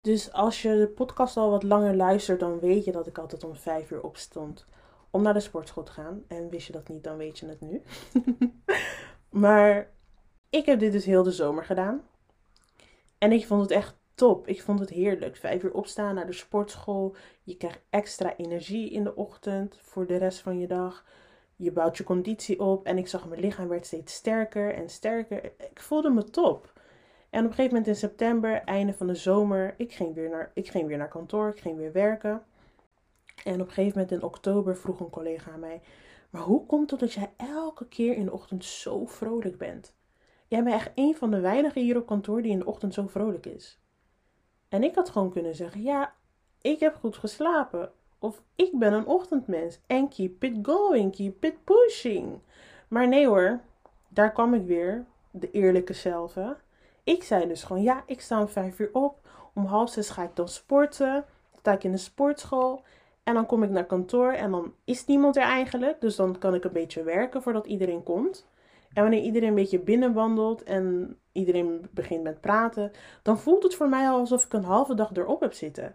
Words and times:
Dus 0.00 0.32
als 0.32 0.62
je 0.62 0.76
de 0.76 0.88
podcast 0.88 1.36
al 1.36 1.50
wat 1.50 1.62
langer 1.62 1.96
luistert, 1.96 2.40
dan 2.40 2.58
weet 2.58 2.84
je 2.84 2.92
dat 2.92 3.06
ik 3.06 3.18
altijd 3.18 3.44
om 3.44 3.54
vijf 3.54 3.90
uur 3.90 4.02
opstond 4.02 4.66
om 5.10 5.22
naar 5.22 5.34
de 5.34 5.40
sportschool 5.40 5.82
te 5.82 5.92
gaan. 5.92 6.24
En 6.28 6.48
wist 6.48 6.66
je 6.66 6.72
dat 6.72 6.88
niet, 6.88 7.04
dan 7.04 7.16
weet 7.16 7.38
je 7.38 7.46
het 7.46 7.60
nu. 7.60 7.82
maar 9.44 9.90
ik 10.50 10.66
heb 10.66 10.78
dit 10.78 10.92
dus 10.92 11.04
heel 11.04 11.22
de 11.22 11.32
zomer 11.32 11.64
gedaan. 11.64 12.02
En 13.18 13.32
ik 13.32 13.46
vond 13.46 13.62
het 13.62 13.70
echt 13.70 13.98
top. 14.14 14.46
Ik 14.46 14.62
vond 14.62 14.80
het 14.80 14.90
heerlijk. 14.90 15.36
Vijf 15.36 15.62
uur 15.62 15.72
opstaan 15.72 16.14
naar 16.14 16.26
de 16.26 16.32
sportschool. 16.32 17.16
Je 17.42 17.56
krijgt 17.56 17.80
extra 17.90 18.36
energie 18.36 18.90
in 18.90 19.04
de 19.04 19.14
ochtend 19.14 19.78
voor 19.80 20.06
de 20.06 20.16
rest 20.16 20.40
van 20.40 20.58
je 20.58 20.66
dag. 20.66 21.04
Je 21.56 21.72
bouwt 21.72 21.96
je 21.96 22.04
conditie 22.04 22.60
op. 22.60 22.86
En 22.86 22.98
ik 22.98 23.08
zag 23.08 23.28
mijn 23.28 23.40
lichaam 23.40 23.68
werd 23.68 23.86
steeds 23.86 24.14
sterker 24.14 24.74
en 24.74 24.88
sterker. 24.88 25.44
Ik 25.44 25.80
voelde 25.80 26.10
me 26.10 26.24
top. 26.24 26.79
En 27.30 27.40
op 27.44 27.50
een 27.50 27.54
gegeven 27.54 27.76
moment 27.76 27.86
in 27.86 27.96
september, 27.96 28.62
einde 28.62 28.92
van 28.92 29.06
de 29.06 29.14
zomer, 29.14 29.74
ik 29.76 29.92
ging 29.92 30.14
weer 30.14 30.30
naar, 30.30 30.50
ik 30.54 30.68
ging 30.68 30.86
weer 30.86 30.96
naar 30.96 31.08
kantoor, 31.08 31.48
ik 31.48 31.60
ging 31.60 31.76
weer 31.76 31.92
werken. 31.92 32.42
En 33.44 33.60
op 33.60 33.66
een 33.66 33.72
gegeven 33.72 33.98
moment 33.98 34.10
in 34.10 34.22
oktober 34.22 34.76
vroeg 34.76 35.00
een 35.00 35.10
collega 35.10 35.50
aan 35.50 35.60
mij: 35.60 35.80
Maar 36.30 36.42
hoe 36.42 36.66
komt 36.66 36.90
het 36.90 37.00
dat 37.00 37.12
jij 37.12 37.30
elke 37.36 37.88
keer 37.88 38.16
in 38.16 38.24
de 38.24 38.32
ochtend 38.32 38.64
zo 38.64 39.06
vrolijk 39.06 39.58
bent? 39.58 39.94
Jij 40.46 40.62
bent 40.62 40.74
echt 40.74 40.90
een 40.94 41.16
van 41.16 41.30
de 41.30 41.40
weinigen 41.40 41.82
hier 41.82 41.96
op 41.96 42.06
kantoor 42.06 42.42
die 42.42 42.52
in 42.52 42.58
de 42.58 42.66
ochtend 42.66 42.94
zo 42.94 43.06
vrolijk 43.06 43.46
is. 43.46 43.78
En 44.68 44.82
ik 44.82 44.94
had 44.94 45.10
gewoon 45.10 45.30
kunnen 45.30 45.54
zeggen: 45.54 45.82
Ja, 45.82 46.14
ik 46.60 46.80
heb 46.80 46.94
goed 46.94 47.16
geslapen. 47.16 47.92
Of 48.18 48.42
ik 48.54 48.78
ben 48.78 48.92
een 48.92 49.06
ochtendmens. 49.06 49.80
En 49.86 50.08
keep 50.08 50.44
it 50.44 50.58
going, 50.62 51.16
keep 51.16 51.44
it 51.44 51.64
pushing. 51.64 52.38
Maar 52.88 53.08
nee 53.08 53.26
hoor, 53.26 53.60
daar 54.08 54.32
kwam 54.32 54.54
ik 54.54 54.66
weer, 54.66 55.04
de 55.30 55.50
eerlijke 55.50 55.92
zelf. 55.92 56.36
Ik 57.10 57.22
zei 57.22 57.48
dus 57.48 57.62
gewoon: 57.62 57.82
Ja, 57.82 58.02
ik 58.06 58.20
sta 58.20 58.40
om 58.40 58.48
vijf 58.48 58.78
uur 58.78 58.90
op. 58.92 59.28
Om 59.54 59.64
half 59.64 59.90
zes 59.90 60.10
ga 60.10 60.22
ik 60.22 60.36
dan 60.36 60.48
sporten. 60.48 61.12
Dan 61.50 61.58
sta 61.58 61.72
ik 61.72 61.84
in 61.84 61.92
de 61.92 61.98
sportschool. 61.98 62.82
En 63.22 63.34
dan 63.34 63.46
kom 63.46 63.62
ik 63.62 63.70
naar 63.70 63.86
kantoor 63.86 64.32
en 64.32 64.50
dan 64.50 64.74
is 64.84 65.06
niemand 65.06 65.36
er 65.36 65.42
eigenlijk. 65.42 66.00
Dus 66.00 66.16
dan 66.16 66.38
kan 66.38 66.54
ik 66.54 66.64
een 66.64 66.72
beetje 66.72 67.02
werken 67.02 67.42
voordat 67.42 67.66
iedereen 67.66 68.02
komt. 68.02 68.48
En 68.92 69.02
wanneer 69.02 69.22
iedereen 69.22 69.48
een 69.48 69.54
beetje 69.54 69.78
binnenwandelt 69.78 70.62
en 70.62 71.16
iedereen 71.32 71.88
begint 71.90 72.22
met 72.22 72.40
praten, 72.40 72.92
dan 73.22 73.38
voelt 73.38 73.62
het 73.62 73.74
voor 73.74 73.88
mij 73.88 74.08
al 74.08 74.18
alsof 74.18 74.44
ik 74.44 74.52
een 74.52 74.64
halve 74.64 74.94
dag 74.94 75.10
erop 75.12 75.40
heb 75.40 75.52
zitten. 75.52 75.94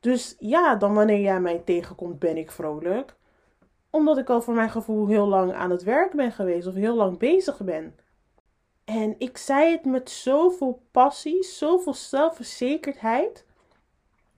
Dus 0.00 0.36
ja, 0.38 0.76
dan 0.76 0.94
wanneer 0.94 1.20
jij 1.20 1.40
mij 1.40 1.62
tegenkomt, 1.64 2.18
ben 2.18 2.36
ik 2.36 2.50
vrolijk. 2.50 3.14
Omdat 3.90 4.18
ik 4.18 4.30
al 4.30 4.42
voor 4.42 4.54
mijn 4.54 4.70
gevoel 4.70 5.06
heel 5.06 5.26
lang 5.26 5.52
aan 5.52 5.70
het 5.70 5.82
werk 5.82 6.12
ben 6.12 6.32
geweest 6.32 6.66
of 6.66 6.74
heel 6.74 6.96
lang 6.96 7.18
bezig 7.18 7.60
ben. 7.62 7.94
En 8.86 9.14
ik 9.18 9.36
zei 9.36 9.70
het 9.70 9.84
met 9.84 10.10
zoveel 10.10 10.82
passie, 10.90 11.42
zoveel 11.42 11.94
zelfverzekerdheid. 11.94 13.44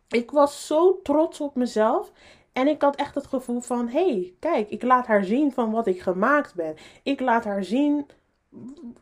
Ik 0.09 0.31
was 0.31 0.67
zo 0.67 1.01
trots 1.03 1.41
op 1.41 1.55
mezelf. 1.55 2.13
En 2.53 2.69
ik 2.69 2.83
had 2.83 2.97
echt 2.97 3.15
het 3.15 3.27
gevoel 3.27 3.61
van: 3.61 3.89
hé, 3.89 4.11
hey, 4.11 4.35
kijk, 4.39 4.71
ik 4.71 4.83
laat 4.83 5.07
haar 5.07 5.25
zien 5.25 5.53
van 5.53 5.71
wat 5.71 5.87
ik 5.87 6.01
gemaakt 6.01 6.55
ben. 6.55 6.75
Ik 7.03 7.21
laat 7.21 7.45
haar 7.45 7.65
zien 7.65 8.07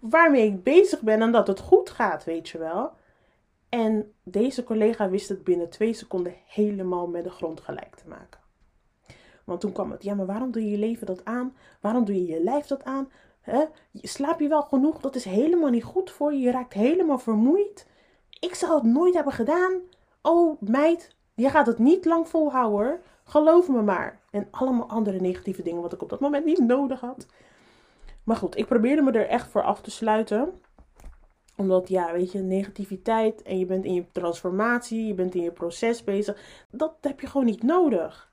waarmee 0.01 0.47
ik 0.47 0.63
bezig 0.63 1.01
ben 1.01 1.23
en 1.23 1.33
dat 1.33 1.47
het 1.47 1.61
goed 1.61 1.91
gaat, 1.91 2.25
weet 2.25 2.49
je 2.49 2.59
wel. 2.59 2.93
En 3.69 4.13
deze 4.23 4.65
collega 4.65 5.09
wist 5.09 5.29
het 5.29 5.45
binnen 5.45 5.71
twee 5.71 5.93
seconden 5.93 6.35
helemaal 6.47 7.07
met 7.07 7.25
de 7.25 7.31
grond 7.31 7.61
gelijk 7.61 7.95
te 7.95 8.09
maken. 8.09 8.41
Want 9.45 9.61
toen 9.61 9.73
kwam 9.73 9.91
het: 9.91 10.03
ja, 10.03 10.15
maar 10.15 10.27
waarom 10.27 10.51
doe 10.51 10.65
je 10.65 10.71
je 10.71 10.79
leven 10.79 11.07
dat 11.07 11.25
aan? 11.25 11.57
Waarom 11.81 12.05
doe 12.05 12.15
je 12.15 12.27
je 12.27 12.43
lijf 12.43 12.67
dat 12.67 12.85
aan? 12.85 13.11
He? 13.47 13.65
Slaap 13.93 14.41
je 14.41 14.49
wel 14.49 14.63
genoeg? 14.63 15.01
Dat 15.01 15.15
is 15.15 15.25
helemaal 15.25 15.71
niet 15.71 15.85
goed 15.85 16.11
voor 16.11 16.33
je. 16.33 16.39
Je 16.39 16.51
raakt 16.51 16.73
helemaal 16.73 17.19
vermoeid. 17.19 17.87
Ik 18.41 18.55
zou 18.55 18.75
het 18.75 18.83
nooit 18.83 19.15
hebben 19.15 19.33
gedaan. 19.33 19.81
Oh, 20.23 20.61
meid, 20.61 21.17
je 21.35 21.51
gaat 21.51 21.67
het 21.67 21.79
niet 21.79 22.05
lang 22.05 22.29
volhouden. 22.29 23.01
Geloof 23.25 23.69
me 23.69 23.83
maar. 23.83 24.21
En 24.31 24.49
allemaal 24.51 24.89
andere 24.89 25.21
negatieve 25.21 25.63
dingen 25.63 25.83
wat 25.83 25.93
ik 25.93 26.03
op 26.03 26.09
dat 26.09 26.21
moment 26.21 26.45
niet 26.45 26.59
nodig 26.59 27.01
had. 27.01 27.27
Maar 28.25 28.37
goed, 28.37 28.57
ik 28.57 28.67
probeerde 28.67 29.03
me 29.03 29.13
er 29.13 29.29
echt 29.29 29.49
voor 29.49 29.63
af 29.63 29.81
te 29.81 29.91
sluiten. 29.91 30.61
Omdat, 31.57 31.89
ja, 31.89 32.13
weet 32.13 32.33
je, 32.33 32.39
negativiteit 32.39 33.43
en 33.43 33.59
je 33.59 33.67
bent 33.67 33.85
in 33.85 33.95
je 33.95 34.07
transformatie, 34.13 35.07
je 35.07 35.15
bent 35.15 35.35
in 35.35 35.43
je 35.43 35.53
proces 35.53 36.05
bezig. 36.05 36.65
Dat 36.71 36.97
heb 37.01 37.21
je 37.21 37.27
gewoon 37.27 37.47
niet 37.47 37.63
nodig. 37.63 38.33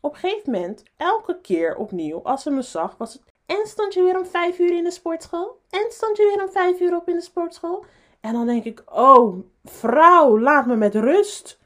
Op 0.00 0.12
een 0.12 0.18
gegeven 0.18 0.52
moment, 0.52 0.82
elke 0.96 1.40
keer 1.40 1.76
opnieuw, 1.76 2.22
als 2.22 2.42
ze 2.42 2.50
me 2.50 2.62
zag, 2.62 2.96
was 2.96 3.12
het. 3.12 3.22
En 3.46 3.66
stond 3.66 3.94
je 3.94 4.02
weer 4.02 4.18
om 4.18 4.26
vijf 4.26 4.58
uur 4.58 4.76
in 4.76 4.84
de 4.84 4.90
sportschool? 4.90 5.60
En 5.70 5.86
stond 5.88 6.16
je 6.16 6.32
weer 6.34 6.46
om 6.46 6.52
vijf 6.52 6.80
uur 6.80 6.96
op 6.96 7.08
in 7.08 7.14
de 7.14 7.20
sportschool? 7.20 7.84
En 8.20 8.32
dan 8.32 8.46
denk 8.46 8.64
ik, 8.64 8.82
oh, 8.86 9.38
vrouw, 9.64 10.40
laat 10.40 10.66
me 10.66 10.76
met 10.76 10.94
rust. 10.94 11.60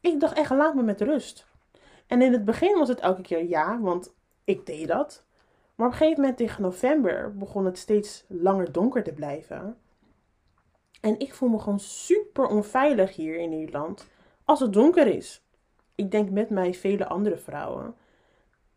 Ik 0.00 0.20
dacht 0.20 0.36
echt, 0.36 0.50
laat 0.50 0.74
me 0.74 0.82
met 0.82 1.00
rust. 1.00 1.46
En 2.06 2.22
in 2.22 2.32
het 2.32 2.44
begin 2.44 2.78
was 2.78 2.88
het 2.88 3.00
elke 3.00 3.22
keer 3.22 3.44
ja, 3.44 3.80
want 3.80 4.14
ik 4.44 4.66
deed 4.66 4.88
dat. 4.88 5.24
Maar 5.74 5.86
op 5.86 5.92
een 5.92 5.98
gegeven 5.98 6.20
moment 6.20 6.38
tegen 6.38 6.62
november 6.62 7.36
begon 7.36 7.64
het 7.64 7.78
steeds 7.78 8.24
langer 8.28 8.72
donker 8.72 9.02
te 9.02 9.12
blijven. 9.12 9.78
En 11.00 11.18
ik 11.18 11.34
voel 11.34 11.48
me 11.48 11.58
gewoon 11.58 11.80
super 11.80 12.46
onveilig 12.46 13.16
hier 13.16 13.36
in 13.36 13.50
Nederland 13.50 14.06
als 14.44 14.60
het 14.60 14.72
donker 14.72 15.06
is. 15.06 15.44
Ik 15.94 16.10
denk 16.10 16.30
met 16.30 16.50
mij 16.50 16.74
vele 16.74 17.06
andere 17.06 17.36
vrouwen. 17.36 17.94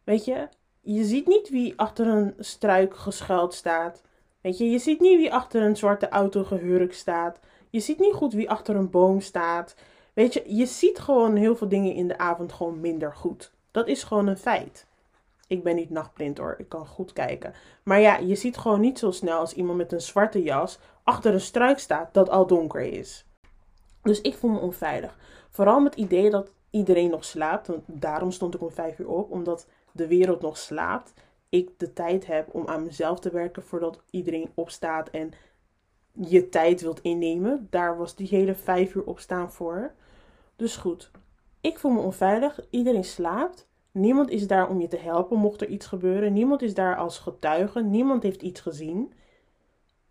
Weet 0.04 0.26
je, 0.26 0.48
je 0.88 1.04
ziet 1.04 1.28
niet 1.28 1.50
wie 1.50 1.74
achter 1.76 2.08
een 2.08 2.34
struik 2.40 2.96
geschuild 2.96 3.54
staat. 3.54 4.02
Weet 4.42 4.58
je, 4.58 4.70
je 4.70 4.80
ziet 4.80 5.00
niet 5.00 5.18
wie 5.18 5.34
achter 5.34 5.62
een 5.62 5.78
zwarte 5.78 6.10
auto 6.10 6.44
gehurkt 6.44 6.96
staat. 6.96 7.40
Je 7.70 7.80
ziet 7.80 8.00
niet 8.00 8.14
goed 8.14 8.34
wie 8.34 8.50
achter 8.50 8.76
een 8.76 8.90
boom 8.90 9.22
staat. 9.22 9.76
Weet 10.14 10.34
je, 10.34 10.44
je 10.56 10.66
ziet 10.66 11.00
gewoon 11.00 11.36
heel 11.36 11.56
veel 11.56 11.68
dingen 11.68 11.94
in 11.94 12.08
de 12.08 12.18
avond 12.18 12.54
gewoon 12.54 12.80
minder 12.80 13.16
goed. 13.16 13.52
Dat 13.72 13.88
is 13.88 14.04
gewoon 14.04 14.28
een 14.28 14.38
feit. 14.38 14.86
Ik 15.48 15.64
ben 15.64 15.76
niet 15.76 15.90
nachtblind 15.90 16.38
hoor, 16.38 16.56
ik 16.58 16.70
kan 16.70 16.88
goed 16.88 17.14
kijken. 17.14 17.54
Maar 17.84 18.00
ja, 18.00 18.18
je 18.18 18.36
ziet 18.36 18.58
gewoon 18.58 18.82
niet 18.82 19.00
zo 19.00 19.12
snel 19.12 19.40
als 19.40 19.54
iemand 19.54 19.78
met 19.78 19.92
een 19.92 20.02
zwarte 20.02 20.44
jas 20.44 20.80
achter 21.04 21.34
een 21.34 21.42
struik 21.42 21.80
staat 21.80 22.14
dat 22.14 22.30
al 22.30 22.48
donker 22.48 22.82
is. 22.82 23.26
Dus 24.02 24.22
ik 24.22 24.36
voel 24.36 24.52
me 24.52 24.60
onveilig. 24.60 25.18
Vooral 25.50 25.80
met 25.80 25.96
het 25.96 26.04
idee 26.04 26.30
dat 26.30 26.52
iedereen 26.70 27.10
nog 27.10 27.26
slaapt. 27.26 27.70
Daarom 27.86 28.32
stond 28.32 28.54
ik 28.54 28.62
om 28.62 28.72
vijf 28.72 29.00
uur 29.00 29.10
op, 29.10 29.32
omdat 29.32 29.68
de 29.98 30.08
wereld 30.08 30.42
nog 30.42 30.58
slaapt. 30.58 31.14
Ik 31.50 31.80
de 31.80 31.94
tijd 31.94 32.26
heb 32.26 32.54
om 32.54 32.68
aan 32.68 32.84
mezelf 32.84 33.20
te 33.20 33.30
werken 33.30 33.64
voordat 33.64 34.04
iedereen 34.10 34.52
opstaat 34.54 35.10
en 35.10 35.32
je 36.12 36.50
tijd 36.50 36.82
wilt 36.82 37.02
innemen. 37.02 37.68
Daar 37.70 37.98
was 37.98 38.16
die 38.16 38.28
hele 38.28 38.56
vijf 38.56 38.96
uur 38.96 39.04
opstaan 39.04 39.52
voor. 39.52 39.94
Dus 40.56 40.76
goed, 40.76 41.12
ik 41.62 41.80
voel 41.80 41.92
me 41.92 42.00
onveilig. 42.00 42.60
Iedereen 42.70 43.04
slaapt. 43.04 43.68
Niemand 43.92 44.30
is 44.30 44.48
daar 44.48 44.70
om 44.70 44.82
je 44.82 44.88
te 44.88 44.98
helpen 44.98 45.38
mocht 45.38 45.62
er 45.62 45.68
iets 45.68 45.86
gebeuren. 45.86 46.34
Niemand 46.34 46.62
is 46.62 46.74
daar 46.74 46.98
als 46.98 47.20
getuige. 47.20 47.82
Niemand 47.82 48.24
heeft 48.24 48.42
iets 48.42 48.60
gezien. 48.62 49.14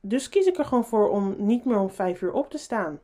Dus 0.00 0.28
kies 0.28 0.47
ik 0.47 0.58
er 0.58 0.64
gewoon 0.64 0.84
voor 0.84 1.08
om 1.08 1.34
niet 1.38 1.64
meer 1.64 1.78
om 1.78 1.91
vijf 1.91 2.22
uur 2.22 2.32
op 2.32 2.50
te 2.50 2.58
staan. 2.58 3.00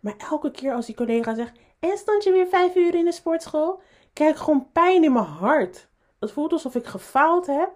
Maar 0.00 0.14
elke 0.30 0.50
keer 0.50 0.74
als 0.74 0.86
die 0.86 0.94
collega 0.94 1.34
zegt: 1.34 1.58
En 1.78 1.96
stond 1.96 2.24
je 2.24 2.32
weer 2.32 2.46
vijf 2.46 2.74
uur 2.76 2.94
in 2.94 3.04
de 3.04 3.12
sportschool? 3.12 3.80
Krijg 4.14 4.38
gewoon 4.38 4.70
pijn 4.72 5.04
in 5.04 5.12
mijn 5.12 5.24
hart. 5.24 5.88
Het 6.18 6.32
voelt 6.32 6.52
alsof 6.52 6.74
ik 6.74 6.86
gefaald 6.86 7.46
heb. 7.46 7.72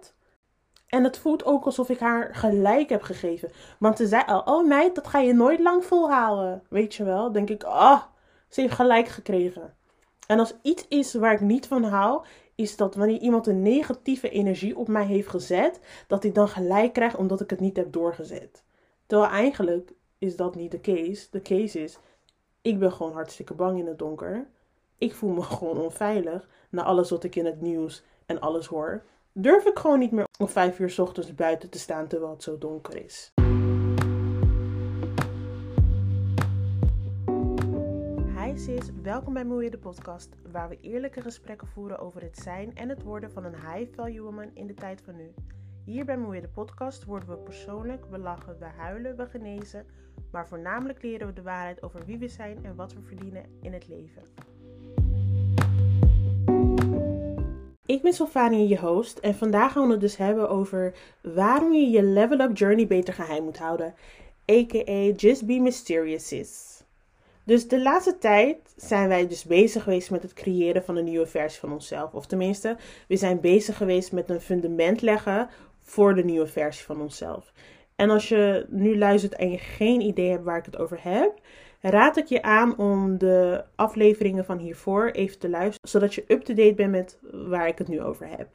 En 0.87 1.03
het 1.03 1.17
voelt 1.17 1.45
ook 1.45 1.65
alsof 1.65 1.89
ik 1.89 1.99
haar 1.99 2.35
gelijk 2.35 2.89
heb 2.89 3.01
gegeven. 3.01 3.51
Want 3.79 3.97
ze 3.97 4.07
zei 4.07 4.23
al: 4.25 4.41
Oh 4.41 4.67
meid, 4.67 4.95
dat 4.95 5.07
ga 5.07 5.19
je 5.19 5.33
nooit 5.33 5.59
lang 5.59 5.85
volhouden. 5.85 6.63
Weet 6.69 6.95
je 6.95 7.03
wel? 7.03 7.31
Denk 7.31 7.49
ik: 7.49 7.63
Ah. 7.63 8.01
Ze 8.49 8.61
heeft 8.61 8.73
gelijk 8.73 9.07
gekregen. 9.07 9.73
En 10.27 10.39
als 10.39 10.53
iets 10.61 10.87
is 10.87 11.13
waar 11.13 11.33
ik 11.33 11.41
niet 11.41 11.67
van 11.67 11.83
hou, 11.83 12.25
is 12.55 12.75
dat 12.75 12.95
wanneer 12.95 13.19
iemand 13.19 13.47
een 13.47 13.61
negatieve 13.61 14.29
energie 14.29 14.77
op 14.77 14.87
mij 14.87 15.05
heeft 15.05 15.27
gezet, 15.27 15.79
dat 16.07 16.23
ik 16.23 16.35
dan 16.35 16.47
gelijk 16.47 16.93
krijg 16.93 17.17
omdat 17.17 17.41
ik 17.41 17.49
het 17.49 17.59
niet 17.59 17.77
heb 17.77 17.93
doorgezet. 17.93 18.63
Terwijl 19.05 19.31
eigenlijk 19.31 19.93
is 20.17 20.35
dat 20.35 20.55
niet 20.55 20.71
de 20.71 20.81
case. 20.81 21.27
De 21.31 21.41
case 21.41 21.83
is, 21.83 21.99
ik 22.61 22.79
ben 22.79 22.91
gewoon 22.91 23.13
hartstikke 23.13 23.53
bang 23.53 23.79
in 23.79 23.87
het 23.87 23.99
donker. 23.99 24.47
Ik 24.99 25.13
voel 25.13 25.33
me 25.33 25.41
gewoon 25.41 25.77
onveilig 25.77 26.49
na 26.69 26.83
alles 26.83 27.09
wat 27.09 27.23
ik 27.23 27.35
in 27.35 27.45
het 27.45 27.61
nieuws 27.61 28.03
en 28.25 28.39
alles 28.39 28.65
hoor. 28.65 29.03
Durf 29.31 29.65
ik 29.65 29.79
gewoon 29.79 29.99
niet 29.99 30.11
meer 30.11 30.25
om 30.39 30.47
vijf 30.47 30.79
uur 30.79 30.89
s 30.89 30.99
ochtends 30.99 31.35
buiten 31.35 31.69
te 31.69 31.79
staan 31.79 32.07
terwijl 32.07 32.31
het 32.31 32.43
zo 32.43 32.57
donker 32.57 33.03
is. 33.05 33.31
sis, 38.59 38.91
welkom 39.01 39.33
bij 39.33 39.45
Moeie 39.45 39.69
de 39.69 39.77
podcast, 39.77 40.35
waar 40.51 40.69
we 40.69 40.79
eerlijke 40.81 41.21
gesprekken 41.21 41.67
voeren 41.67 41.99
over 41.99 42.21
het 42.21 42.37
zijn 42.37 42.75
en 42.75 42.89
het 42.89 43.03
worden 43.03 43.31
van 43.31 43.45
een 43.45 43.55
high-value 43.55 44.21
woman 44.21 44.51
in 44.53 44.67
de 44.67 44.73
tijd 44.73 45.01
van 45.01 45.15
nu. 45.15 45.33
Hier 45.85 46.05
bij 46.05 46.17
Moeie 46.17 46.41
de 46.41 46.47
podcast 46.47 47.05
worden 47.05 47.29
we 47.29 47.37
persoonlijk, 47.37 48.05
we 48.05 48.17
lachen, 48.17 48.59
we 48.59 48.65
huilen, 48.65 49.15
we 49.15 49.25
genezen, 49.25 49.85
maar 50.31 50.47
voornamelijk 50.47 51.01
leren 51.03 51.27
we 51.27 51.33
de 51.33 51.41
waarheid 51.41 51.83
over 51.83 52.05
wie 52.05 52.17
we 52.17 52.27
zijn 52.27 52.65
en 52.65 52.75
wat 52.75 52.93
we 52.93 53.01
verdienen 53.01 53.45
in 53.61 53.73
het 53.73 53.87
leven. 53.87 54.23
Ik 57.89 58.01
ben 58.01 58.13
Sylvania, 58.13 58.67
je 58.67 58.79
host, 58.79 59.17
en 59.17 59.35
vandaag 59.35 59.71
gaan 59.71 59.85
we 59.85 59.91
het 59.91 60.01
dus 60.01 60.17
hebben 60.17 60.49
over 60.49 60.93
waarom 61.21 61.73
je 61.73 61.89
je 61.89 62.03
level 62.03 62.39
up 62.39 62.57
journey 62.57 62.87
beter 62.87 63.13
geheim 63.13 63.43
moet 63.43 63.57
houden, 63.57 63.93
aka 64.45 64.93
Just 65.15 65.45
Be 65.45 65.59
Mysterious 65.59 66.27
Sis. 66.27 66.83
Dus 67.43 67.67
de 67.67 67.81
laatste 67.81 68.17
tijd 68.17 68.57
zijn 68.75 69.07
wij 69.07 69.27
dus 69.27 69.43
bezig 69.43 69.83
geweest 69.83 70.11
met 70.11 70.21
het 70.21 70.33
creëren 70.33 70.83
van 70.83 70.95
een 70.95 71.03
nieuwe 71.03 71.25
versie 71.25 71.59
van 71.59 71.71
onszelf. 71.71 72.13
Of 72.13 72.25
tenminste, 72.25 72.77
we 73.07 73.15
zijn 73.15 73.39
bezig 73.39 73.77
geweest 73.77 74.11
met 74.11 74.29
een 74.29 74.41
fundament 74.41 75.01
leggen 75.01 75.49
voor 75.81 76.15
de 76.15 76.23
nieuwe 76.23 76.47
versie 76.47 76.85
van 76.85 77.01
onszelf. 77.01 77.53
En 77.95 78.09
als 78.09 78.29
je 78.29 78.65
nu 78.69 78.97
luistert 78.97 79.35
en 79.35 79.51
je 79.51 79.57
geen 79.57 80.01
idee 80.01 80.29
hebt 80.29 80.43
waar 80.43 80.57
ik 80.57 80.65
het 80.65 80.77
over 80.77 80.99
heb, 81.01 81.39
raad 81.79 82.17
ik 82.17 82.25
je 82.25 82.41
aan 82.41 82.77
om 82.77 83.17
de 83.17 83.63
afleveringen 83.75 84.45
van 84.45 84.57
hiervoor 84.57 85.09
even 85.09 85.39
te 85.39 85.49
luisteren, 85.49 85.89
zodat 85.89 86.13
je 86.13 86.23
up-to-date 86.27 86.73
bent 86.73 86.91
met 86.91 87.19
waar 87.31 87.67
ik 87.67 87.77
het 87.77 87.87
nu 87.87 88.01
over 88.01 88.27
heb. 88.27 88.47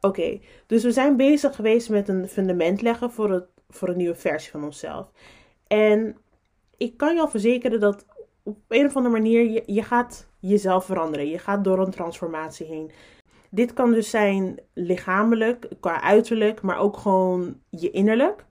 Oké, 0.00 0.40
dus 0.66 0.82
we 0.82 0.92
zijn 0.92 1.16
bezig 1.16 1.54
geweest 1.54 1.90
met 1.90 2.08
een 2.08 2.28
fundament 2.28 2.82
leggen 2.82 3.10
voor, 3.10 3.30
het, 3.30 3.46
voor 3.68 3.88
een 3.88 3.96
nieuwe 3.96 4.14
versie 4.14 4.50
van 4.50 4.64
onszelf. 4.64 5.10
En 5.66 6.16
ik 6.76 6.96
kan 6.96 7.14
je 7.14 7.20
al 7.20 7.28
verzekeren 7.28 7.80
dat 7.80 8.06
op 8.42 8.58
een 8.68 8.86
of 8.86 8.96
andere 8.96 9.14
manier 9.14 9.50
je, 9.50 9.62
je 9.66 9.82
gaat 9.82 10.28
jezelf 10.38 10.84
veranderen. 10.84 11.28
Je 11.28 11.38
gaat 11.38 11.64
door 11.64 11.78
een 11.78 11.90
transformatie 11.90 12.66
heen. 12.66 12.90
Dit 13.50 13.72
kan 13.72 13.92
dus 13.92 14.10
zijn 14.10 14.60
lichamelijk, 14.74 15.68
qua 15.80 16.02
uiterlijk, 16.02 16.62
maar 16.62 16.78
ook 16.78 16.96
gewoon 16.96 17.60
je 17.70 17.90
innerlijk. 17.90 18.44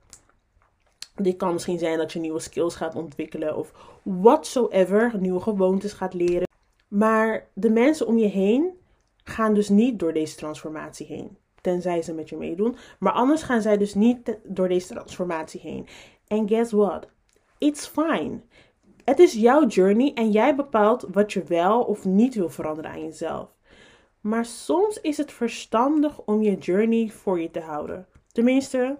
Dit 1.22 1.36
kan 1.36 1.52
misschien 1.52 1.78
zijn 1.78 1.98
dat 1.98 2.12
je 2.12 2.18
nieuwe 2.18 2.40
skills 2.40 2.74
gaat 2.74 2.94
ontwikkelen 2.94 3.56
of 3.56 3.72
whatsoever, 4.02 5.12
nieuwe 5.18 5.40
gewoontes 5.40 5.92
gaat 5.92 6.14
leren. 6.14 6.48
Maar 6.88 7.48
de 7.52 7.70
mensen 7.70 8.06
om 8.06 8.18
je 8.18 8.26
heen 8.26 8.70
gaan 9.24 9.54
dus 9.54 9.68
niet 9.68 9.98
door 9.98 10.12
deze 10.12 10.36
transformatie 10.36 11.06
heen. 11.06 11.36
Tenzij 11.60 12.02
ze 12.02 12.12
met 12.12 12.28
je 12.28 12.36
meedoen. 12.36 12.76
Maar 12.98 13.12
anders 13.12 13.42
gaan 13.42 13.62
zij 13.62 13.76
dus 13.76 13.94
niet 13.94 14.38
door 14.44 14.68
deze 14.68 14.86
transformatie 14.88 15.60
heen. 15.60 15.86
En 16.26 16.48
guess 16.48 16.72
what? 16.72 17.06
It's 17.58 17.86
fine. 17.86 18.40
Het 19.04 19.18
is 19.18 19.32
jouw 19.32 19.66
journey 19.66 20.12
en 20.14 20.30
jij 20.30 20.56
bepaalt 20.56 21.06
wat 21.10 21.32
je 21.32 21.42
wel 21.42 21.82
of 21.82 22.04
niet 22.04 22.34
wil 22.34 22.48
veranderen 22.48 22.90
aan 22.90 23.02
jezelf. 23.02 23.48
Maar 24.20 24.44
soms 24.44 25.00
is 25.00 25.16
het 25.16 25.32
verstandig 25.32 26.20
om 26.20 26.42
je 26.42 26.56
journey 26.56 27.08
voor 27.08 27.40
je 27.40 27.50
te 27.50 27.60
houden. 27.60 28.06
Tenminste, 28.32 28.98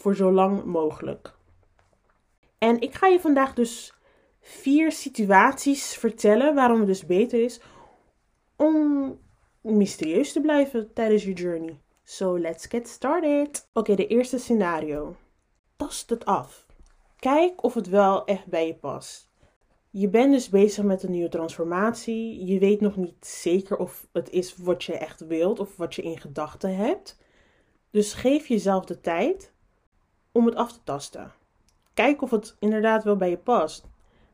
voor 0.00 0.16
zo 0.16 0.32
lang 0.32 0.64
mogelijk. 0.64 1.34
En 2.58 2.80
ik 2.80 2.94
ga 2.94 3.06
je 3.06 3.20
vandaag 3.20 3.54
dus 3.54 3.94
vier 4.40 4.92
situaties 4.92 5.94
vertellen 5.94 6.54
waarom 6.54 6.78
het 6.78 6.86
dus 6.86 7.06
beter 7.06 7.44
is 7.44 7.60
om 8.56 9.18
mysterieus 9.60 10.32
te 10.32 10.40
blijven 10.40 10.92
tijdens 10.92 11.24
je 11.24 11.32
journey. 11.32 11.78
So 12.02 12.38
let's 12.38 12.66
get 12.66 12.88
started. 12.88 13.68
Oké, 13.72 13.94
de 13.94 14.06
eerste 14.06 14.38
scenario. 14.38 15.16
Tast 15.76 16.10
het 16.10 16.24
af. 16.24 16.66
Kijk 17.16 17.62
of 17.64 17.74
het 17.74 17.88
wel 17.88 18.24
echt 18.24 18.46
bij 18.46 18.66
je 18.66 18.74
past. 18.74 19.30
Je 19.90 20.08
bent 20.08 20.32
dus 20.32 20.48
bezig 20.48 20.84
met 20.84 21.02
een 21.02 21.10
nieuwe 21.10 21.28
transformatie. 21.28 22.44
Je 22.44 22.58
weet 22.58 22.80
nog 22.80 22.96
niet 22.96 23.26
zeker 23.26 23.76
of 23.76 24.08
het 24.12 24.30
is 24.30 24.56
wat 24.56 24.84
je 24.84 24.98
echt 24.98 25.26
wilt 25.26 25.58
of 25.58 25.76
wat 25.76 25.94
je 25.94 26.02
in 26.02 26.18
gedachten 26.18 26.76
hebt. 26.76 27.18
Dus 27.90 28.12
geef 28.12 28.46
jezelf 28.46 28.84
de 28.84 29.00
tijd 29.00 29.52
om 30.32 30.46
het 30.46 30.54
af 30.54 30.72
te 30.72 30.78
tasten. 30.84 31.32
Kijk 31.94 32.22
of 32.22 32.30
het 32.30 32.56
inderdaad 32.58 33.04
wel 33.04 33.16
bij 33.16 33.30
je 33.30 33.38
past. 33.38 33.88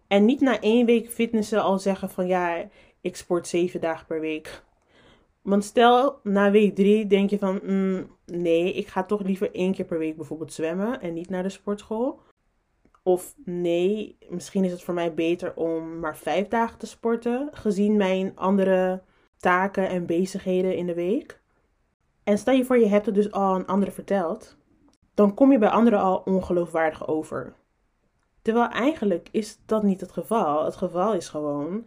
En 0.06 0.24
niet 0.24 0.40
na 0.40 0.60
één 0.60 0.86
week 0.86 1.10
fitnessen 1.10 1.62
al 1.62 1.78
zeggen 1.78 2.10
van 2.10 2.26
ja, 2.26 2.68
ik 3.00 3.16
sport 3.16 3.48
zeven 3.48 3.80
dagen 3.80 4.06
per 4.06 4.20
week. 4.20 4.62
Want 5.42 5.64
stel, 5.64 6.20
na 6.22 6.50
week 6.50 6.74
drie 6.74 7.06
denk 7.06 7.30
je 7.30 7.38
van 7.38 7.60
mm, 7.62 8.10
nee, 8.24 8.72
ik 8.72 8.86
ga 8.86 9.04
toch 9.04 9.22
liever 9.22 9.54
één 9.54 9.72
keer 9.72 9.84
per 9.84 9.98
week 9.98 10.16
bijvoorbeeld 10.16 10.52
zwemmen 10.52 11.00
en 11.00 11.14
niet 11.14 11.28
naar 11.28 11.42
de 11.42 11.48
sportschool. 11.48 12.20
Of 13.02 13.34
nee, 13.44 14.16
misschien 14.28 14.64
is 14.64 14.72
het 14.72 14.82
voor 14.82 14.94
mij 14.94 15.14
beter 15.14 15.54
om 15.54 15.98
maar 15.98 16.16
vijf 16.16 16.48
dagen 16.48 16.78
te 16.78 16.86
sporten, 16.86 17.48
gezien 17.52 17.96
mijn 17.96 18.32
andere 18.36 19.02
taken 19.36 19.88
en 19.88 20.06
bezigheden 20.06 20.76
in 20.76 20.86
de 20.86 20.94
week. 20.94 21.40
En 22.24 22.38
stel 22.38 22.54
je 22.54 22.64
voor, 22.64 22.78
je 22.78 22.88
hebt 22.88 23.06
het 23.06 23.14
dus 23.14 23.32
al 23.32 23.54
aan 23.54 23.66
anderen 23.66 23.94
verteld, 23.94 24.56
dan 25.16 25.34
kom 25.34 25.52
je 25.52 25.58
bij 25.58 25.68
anderen 25.68 26.00
al 26.00 26.22
ongeloofwaardig 26.24 27.08
over. 27.08 27.54
Terwijl 28.42 28.68
eigenlijk 28.68 29.28
is 29.32 29.58
dat 29.66 29.82
niet 29.82 30.00
het 30.00 30.12
geval. 30.12 30.64
Het 30.64 30.76
geval 30.76 31.14
is 31.14 31.28
gewoon, 31.28 31.86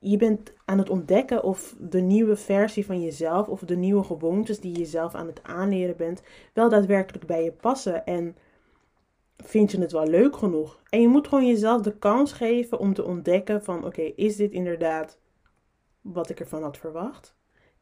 je 0.00 0.16
bent 0.16 0.52
aan 0.64 0.78
het 0.78 0.90
ontdekken 0.90 1.42
of 1.42 1.74
de 1.78 2.00
nieuwe 2.00 2.36
versie 2.36 2.86
van 2.86 3.02
jezelf 3.02 3.48
of 3.48 3.60
de 3.60 3.76
nieuwe 3.76 4.04
gewoontes 4.04 4.60
die 4.60 4.78
je 4.78 4.84
zelf 4.84 5.14
aan 5.14 5.26
het 5.26 5.42
aanleren 5.42 5.96
bent, 5.96 6.22
wel 6.52 6.68
daadwerkelijk 6.68 7.26
bij 7.26 7.44
je 7.44 7.52
passen. 7.52 8.06
En 8.06 8.36
vind 9.36 9.70
je 9.70 9.80
het 9.80 9.92
wel 9.92 10.06
leuk 10.06 10.36
genoeg? 10.36 10.82
En 10.88 11.00
je 11.00 11.08
moet 11.08 11.28
gewoon 11.28 11.46
jezelf 11.46 11.82
de 11.82 11.98
kans 11.98 12.32
geven 12.32 12.78
om 12.78 12.94
te 12.94 13.04
ontdekken 13.04 13.62
van 13.62 13.84
oké, 13.84 14.02
is 14.02 14.36
dit 14.36 14.52
inderdaad 14.52 15.18
wat 16.00 16.30
ik 16.30 16.40
ervan 16.40 16.62
had 16.62 16.76
verwacht? 16.76 17.36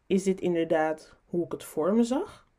Is 0.07 0.23
dit 0.23 0.41
inderdaad 0.41 1.17
hoe 1.27 1.45
ik 1.45 1.53
het 1.53 1.65
voor 1.65 1.95
me 1.95 2.05
zag? 2.05 2.51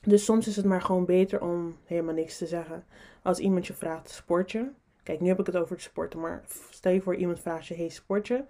Dus 0.00 0.24
soms 0.24 0.46
is 0.46 0.56
het 0.56 0.64
maar 0.64 0.82
gewoon 0.82 1.04
beter 1.04 1.42
om 1.42 1.76
helemaal 1.84 2.14
niks 2.14 2.38
te 2.38 2.46
zeggen. 2.46 2.84
Als 3.22 3.38
iemand 3.38 3.66
je 3.66 3.74
vraagt, 3.74 4.10
sport 4.10 4.52
je? 4.52 4.70
Kijk, 5.02 5.20
nu 5.20 5.28
heb 5.28 5.40
ik 5.40 5.46
het 5.46 5.56
over 5.56 5.74
het 5.74 5.82
sporten, 5.82 6.20
maar 6.20 6.44
stel 6.70 6.92
je 6.92 7.00
voor 7.00 7.14
iemand 7.14 7.40
vraagt 7.40 7.66
je, 7.66 7.74
hey, 7.74 7.88
sport 7.88 8.26
je? 8.26 8.44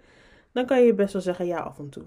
Dan 0.51 0.65
kan 0.65 0.83
je 0.83 0.93
best 0.93 1.13
wel 1.13 1.21
zeggen 1.21 1.45
ja 1.45 1.59
af 1.59 1.79
en 1.79 1.89
toe. 1.89 2.05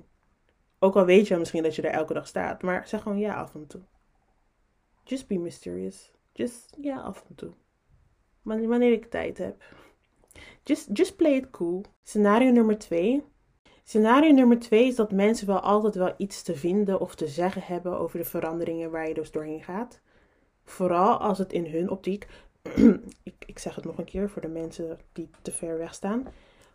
Ook 0.79 0.97
al 0.97 1.05
weet 1.05 1.29
je 1.29 1.37
misschien 1.37 1.63
dat 1.63 1.77
je 1.77 1.83
er 1.83 1.95
elke 1.95 2.15
dag 2.15 2.27
staat, 2.27 2.63
maar 2.63 2.89
zeg 2.89 3.03
gewoon 3.03 3.19
ja 3.19 3.35
af 3.35 3.55
en 3.55 3.67
toe. 3.67 3.81
Just 5.05 5.27
be 5.27 5.39
mysterious. 5.39 6.13
Just, 6.33 6.77
ja, 6.81 7.01
af 7.01 7.25
en 7.29 7.35
toe. 7.35 7.53
Wanneer 8.43 8.93
ik 8.93 9.11
tijd 9.11 9.39
heb. 9.39 9.63
Just, 10.63 10.89
just 10.93 11.17
play 11.17 11.37
it 11.37 11.51
cool. 11.51 11.85
Scenario 12.03 12.51
nummer 12.51 12.79
twee. 12.79 13.25
Scenario 13.87 14.33
nummer 14.33 14.59
twee 14.59 14.87
is 14.87 14.95
dat 14.95 15.13
mensen 15.13 15.47
wel 15.47 15.61
altijd 15.61 15.95
wel 15.95 16.15
iets 16.17 16.43
te 16.43 16.57
vinden 16.57 17.01
of 17.01 17.15
te 17.15 17.29
zeggen 17.29 17.63
hebben 17.63 17.99
over 17.99 18.19
de 18.19 18.25
veranderingen 18.25 18.91
waar 18.91 19.09
je 19.09 19.15
dus 19.15 19.31
doorheen 19.31 19.63
gaat. 19.63 20.01
Vooral 20.65 21.19
als 21.19 21.39
het 21.39 21.53
in 21.53 21.67
hun 21.67 21.91
optiek, 21.91 22.27
ik, 23.23 23.35
ik 23.47 23.59
zeg 23.59 23.75
het 23.75 23.85
nog 23.85 23.99
een 23.99 24.05
keer 24.05 24.31
voor 24.31 24.43
de 24.43 24.49
mensen 24.49 24.99
die 25.13 25.31
te 25.43 25.53
ver 25.53 25.79
weg 25.79 25.95
staan. 25.95 26.27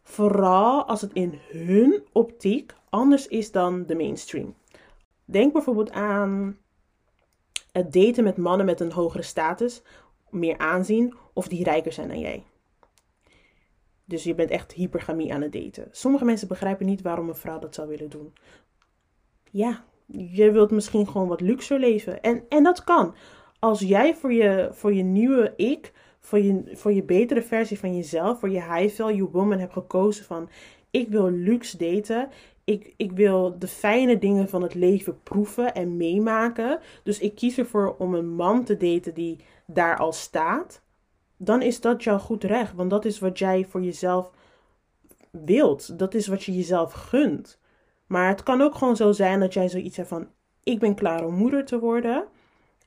Vooral 0.03 0.85
als 0.85 1.01
het 1.01 1.13
in 1.13 1.39
hun 1.51 2.03
optiek 2.11 2.73
anders 2.89 3.27
is 3.27 3.51
dan 3.51 3.85
de 3.85 3.95
mainstream. 3.95 4.55
Denk 5.25 5.53
bijvoorbeeld 5.53 5.91
aan 5.91 6.57
het 7.71 7.93
daten 7.93 8.23
met 8.23 8.37
mannen 8.37 8.65
met 8.65 8.79
een 8.79 8.91
hogere 8.91 9.23
status, 9.23 9.81
meer 10.29 10.57
aanzien 10.57 11.13
of 11.33 11.47
die 11.47 11.63
rijker 11.63 11.91
zijn 11.91 12.07
dan 12.07 12.19
jij. 12.19 12.43
Dus 14.09 14.23
je 14.23 14.35
bent 14.35 14.49
echt 14.49 14.71
hypergamie 14.71 15.33
aan 15.33 15.41
het 15.41 15.51
daten. 15.51 15.87
Sommige 15.91 16.25
mensen 16.25 16.47
begrijpen 16.47 16.85
niet 16.85 17.01
waarom 17.01 17.29
een 17.29 17.35
vrouw 17.35 17.59
dat 17.59 17.75
zou 17.75 17.87
willen 17.87 18.09
doen. 18.09 18.33
Ja, 19.51 19.83
je 20.05 20.51
wilt 20.51 20.71
misschien 20.71 21.07
gewoon 21.07 21.27
wat 21.27 21.41
luxer 21.41 21.79
leven. 21.79 22.21
En, 22.21 22.43
en 22.49 22.63
dat 22.63 22.83
kan. 22.83 23.15
Als 23.59 23.79
jij 23.79 24.15
voor 24.15 24.33
je, 24.33 24.69
voor 24.71 24.93
je 24.93 25.03
nieuwe 25.03 25.53
ik, 25.55 25.93
voor 26.19 26.39
je, 26.39 26.63
voor 26.73 26.93
je 26.93 27.03
betere 27.03 27.41
versie 27.41 27.79
van 27.79 27.95
jezelf, 27.95 28.39
voor 28.39 28.49
je 28.49 28.73
high 28.73 28.95
value 28.95 29.29
woman 29.29 29.59
hebt 29.59 29.73
gekozen 29.73 30.25
van 30.25 30.49
ik 30.91 31.07
wil 31.09 31.29
luxe 31.29 31.77
daten 31.77 32.29
ik, 32.69 32.93
ik 32.97 33.11
wil 33.11 33.59
de 33.59 33.67
fijne 33.67 34.17
dingen 34.17 34.49
van 34.49 34.61
het 34.61 34.73
leven 34.73 35.23
proeven 35.23 35.73
en 35.73 35.97
meemaken. 35.97 36.79
Dus 37.03 37.19
ik 37.19 37.35
kies 37.35 37.57
ervoor 37.57 37.95
om 37.97 38.13
een 38.13 38.29
man 38.29 38.63
te 38.63 38.77
daten 38.77 39.13
die 39.13 39.39
daar 39.65 39.97
al 39.97 40.13
staat. 40.13 40.81
Dan 41.41 41.61
is 41.61 41.81
dat 41.81 42.03
jouw 42.03 42.17
goed 42.17 42.43
recht. 42.43 42.73
Want 42.73 42.89
dat 42.89 43.05
is 43.05 43.19
wat 43.19 43.39
jij 43.39 43.65
voor 43.69 43.81
jezelf 43.81 44.31
wilt. 45.31 45.99
Dat 45.99 46.13
is 46.13 46.27
wat 46.27 46.43
je 46.43 46.55
jezelf 46.55 46.93
gunt. 46.93 47.59
Maar 48.07 48.27
het 48.27 48.43
kan 48.43 48.61
ook 48.61 48.75
gewoon 48.75 48.95
zo 48.95 49.11
zijn 49.11 49.39
dat 49.39 49.53
jij 49.53 49.69
zoiets 49.69 49.97
hebt 49.97 50.09
van: 50.09 50.27
ik 50.63 50.79
ben 50.79 50.95
klaar 50.95 51.25
om 51.25 51.33
moeder 51.33 51.65
te 51.65 51.79
worden. 51.79 52.25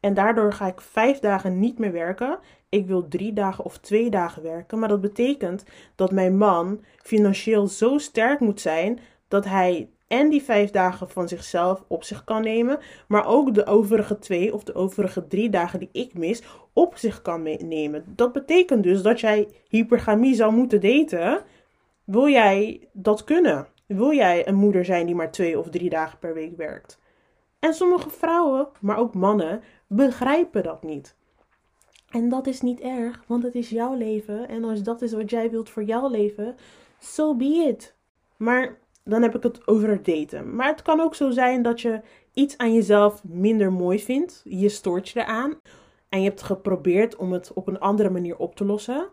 En 0.00 0.14
daardoor 0.14 0.52
ga 0.52 0.66
ik 0.66 0.80
vijf 0.80 1.18
dagen 1.18 1.58
niet 1.58 1.78
meer 1.78 1.92
werken. 1.92 2.38
Ik 2.68 2.86
wil 2.86 3.08
drie 3.08 3.32
dagen 3.32 3.64
of 3.64 3.78
twee 3.78 4.10
dagen 4.10 4.42
werken. 4.42 4.78
Maar 4.78 4.88
dat 4.88 5.00
betekent 5.00 5.64
dat 5.94 6.12
mijn 6.12 6.36
man 6.36 6.84
financieel 6.96 7.66
zo 7.66 7.98
sterk 7.98 8.40
moet 8.40 8.60
zijn 8.60 8.98
dat 9.28 9.44
hij 9.44 9.90
en 10.12 10.28
die 10.28 10.42
vijf 10.42 10.70
dagen 10.70 11.10
van 11.10 11.28
zichzelf 11.28 11.84
op 11.86 12.04
zich 12.04 12.24
kan 12.24 12.42
nemen, 12.42 12.78
maar 13.08 13.26
ook 13.26 13.54
de 13.54 13.66
overige 13.66 14.18
twee 14.18 14.54
of 14.54 14.64
de 14.64 14.74
overige 14.74 15.26
drie 15.26 15.50
dagen 15.50 15.78
die 15.78 15.88
ik 15.92 16.14
mis 16.14 16.42
op 16.72 16.96
zich 16.96 17.22
kan 17.22 17.42
nemen. 17.42 18.04
Dat 18.06 18.32
betekent 18.32 18.82
dus 18.82 19.02
dat 19.02 19.20
jij 19.20 19.48
hypergamie 19.68 20.34
zou 20.34 20.52
moeten 20.52 20.80
daten. 20.80 21.42
Wil 22.04 22.28
jij 22.28 22.88
dat 22.92 23.24
kunnen? 23.24 23.66
Wil 23.86 24.12
jij 24.12 24.48
een 24.48 24.54
moeder 24.54 24.84
zijn 24.84 25.06
die 25.06 25.14
maar 25.14 25.30
twee 25.30 25.58
of 25.58 25.68
drie 25.68 25.90
dagen 25.90 26.18
per 26.18 26.34
week 26.34 26.56
werkt? 26.56 26.98
En 27.58 27.74
sommige 27.74 28.10
vrouwen, 28.10 28.68
maar 28.80 28.98
ook 28.98 29.14
mannen, 29.14 29.62
begrijpen 29.86 30.62
dat 30.62 30.82
niet. 30.82 31.16
En 32.10 32.28
dat 32.28 32.46
is 32.46 32.60
niet 32.60 32.80
erg, 32.80 33.24
want 33.26 33.42
het 33.42 33.54
is 33.54 33.70
jouw 33.70 33.94
leven. 33.94 34.48
En 34.48 34.64
als 34.64 34.82
dat 34.82 35.02
is 35.02 35.12
wat 35.12 35.30
jij 35.30 35.50
wilt 35.50 35.70
voor 35.70 35.84
jouw 35.84 36.08
leven, 36.08 36.56
so 36.98 37.34
be 37.34 37.64
it. 37.68 37.94
Maar 38.36 38.80
dan 39.04 39.22
heb 39.22 39.34
ik 39.34 39.42
het 39.42 39.66
over 39.66 40.02
daten. 40.02 40.54
Maar 40.54 40.66
het 40.66 40.82
kan 40.82 41.00
ook 41.00 41.14
zo 41.14 41.30
zijn 41.30 41.62
dat 41.62 41.80
je 41.80 42.00
iets 42.32 42.58
aan 42.58 42.74
jezelf 42.74 43.24
minder 43.24 43.72
mooi 43.72 44.00
vindt. 44.00 44.42
Je 44.44 44.68
stoort 44.68 45.08
je 45.08 45.20
eraan. 45.20 45.60
En 46.08 46.22
je 46.22 46.28
hebt 46.28 46.42
geprobeerd 46.42 47.16
om 47.16 47.32
het 47.32 47.52
op 47.52 47.66
een 47.68 47.80
andere 47.80 48.10
manier 48.10 48.36
op 48.36 48.56
te 48.56 48.64
lossen. 48.64 49.08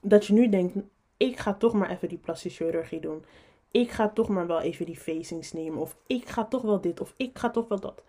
dat 0.00 0.26
je 0.26 0.32
nu 0.32 0.48
denkt, 0.48 0.76
ik 1.16 1.38
ga 1.38 1.54
toch 1.54 1.72
maar 1.72 1.90
even 1.90 2.08
die 2.08 2.18
plastische 2.18 2.64
chirurgie 2.64 3.00
doen. 3.00 3.24
Ik 3.70 3.90
ga 3.90 4.08
toch 4.08 4.28
maar 4.28 4.46
wel 4.46 4.60
even 4.60 4.86
die 4.86 4.96
facings 4.98 5.52
nemen. 5.52 5.80
Of 5.80 5.96
ik 6.06 6.28
ga 6.28 6.44
toch 6.44 6.62
wel 6.62 6.80
dit. 6.80 7.00
Of 7.00 7.14
ik 7.16 7.38
ga 7.38 7.50
toch 7.50 7.68
wel 7.68 7.80
dat. 7.80 8.04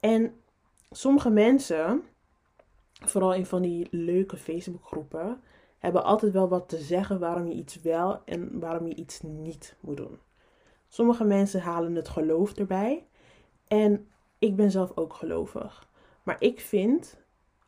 En 0.00 0.34
sommige 0.90 1.30
mensen, 1.30 2.02
vooral 3.04 3.34
in 3.34 3.46
van 3.46 3.62
die 3.62 3.88
leuke 3.90 4.36
Facebookgroepen, 4.36 5.40
hebben 5.78 6.04
altijd 6.04 6.32
wel 6.32 6.48
wat 6.48 6.68
te 6.68 6.78
zeggen 6.78 7.18
waarom 7.18 7.46
je 7.46 7.54
iets 7.54 7.80
wel 7.80 8.22
en 8.24 8.60
waarom 8.60 8.86
je 8.86 8.94
iets 8.94 9.20
niet 9.20 9.76
moet 9.80 9.96
doen. 9.96 10.18
Sommige 10.92 11.24
mensen 11.24 11.60
halen 11.60 11.94
het 11.94 12.08
geloof 12.08 12.52
erbij. 12.52 13.06
En 13.68 14.08
ik 14.38 14.56
ben 14.56 14.70
zelf 14.70 14.92
ook 14.94 15.14
gelovig. 15.14 15.88
Maar 16.22 16.36
ik 16.38 16.60
vind, 16.60 17.16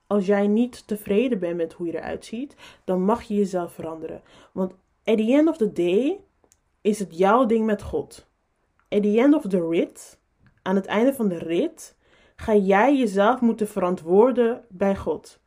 als 0.07 0.26
jij 0.26 0.47
niet 0.47 0.87
tevreden 0.87 1.38
bent 1.38 1.57
met 1.57 1.73
hoe 1.73 1.87
je 1.87 1.97
eruit 1.97 2.25
ziet, 2.25 2.57
dan 2.85 3.05
mag 3.05 3.23
je 3.23 3.35
jezelf 3.35 3.73
veranderen. 3.73 4.23
Want 4.52 4.73
at 5.05 5.17
the 5.17 5.33
end 5.33 5.49
of 5.49 5.57
the 5.57 5.73
day 5.73 6.21
is 6.81 6.99
het 6.99 7.19
jouw 7.19 7.47
ding 7.47 7.67
met 7.67 7.83
God. 7.83 8.26
At 8.88 9.02
the 9.02 9.21
end 9.21 9.35
of 9.35 9.47
the 9.47 9.69
rit, 9.69 10.19
aan 10.62 10.76
het 10.76 10.87
einde 10.87 11.14
van 11.14 11.29
de 11.29 11.38
rit, 11.38 11.97
ga 12.37 12.55
jij 12.55 12.97
jezelf 12.97 13.41
moeten 13.41 13.69
verantwoorden 13.69 14.64
bij 14.69 14.97
God. 14.97 15.41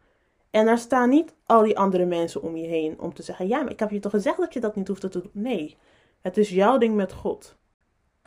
En 0.49 0.65
daar 0.65 0.77
staan 0.77 1.09
niet 1.09 1.33
al 1.45 1.63
die 1.63 1.79
andere 1.79 2.05
mensen 2.05 2.41
om 2.41 2.55
je 2.55 2.67
heen 2.67 2.99
om 2.99 3.13
te 3.13 3.23
zeggen: 3.23 3.47
Ja, 3.47 3.61
maar 3.61 3.71
ik 3.71 3.79
heb 3.79 3.91
je 3.91 3.99
toch 3.99 4.11
gezegd 4.11 4.37
dat 4.37 4.53
je 4.53 4.59
dat 4.59 4.75
niet 4.75 4.87
hoeft 4.87 5.01
te 5.01 5.09
doen? 5.09 5.29
Nee, 5.31 5.77
het 6.21 6.37
is 6.37 6.49
jouw 6.49 6.77
ding 6.77 6.95
met 6.95 7.13
God. 7.13 7.55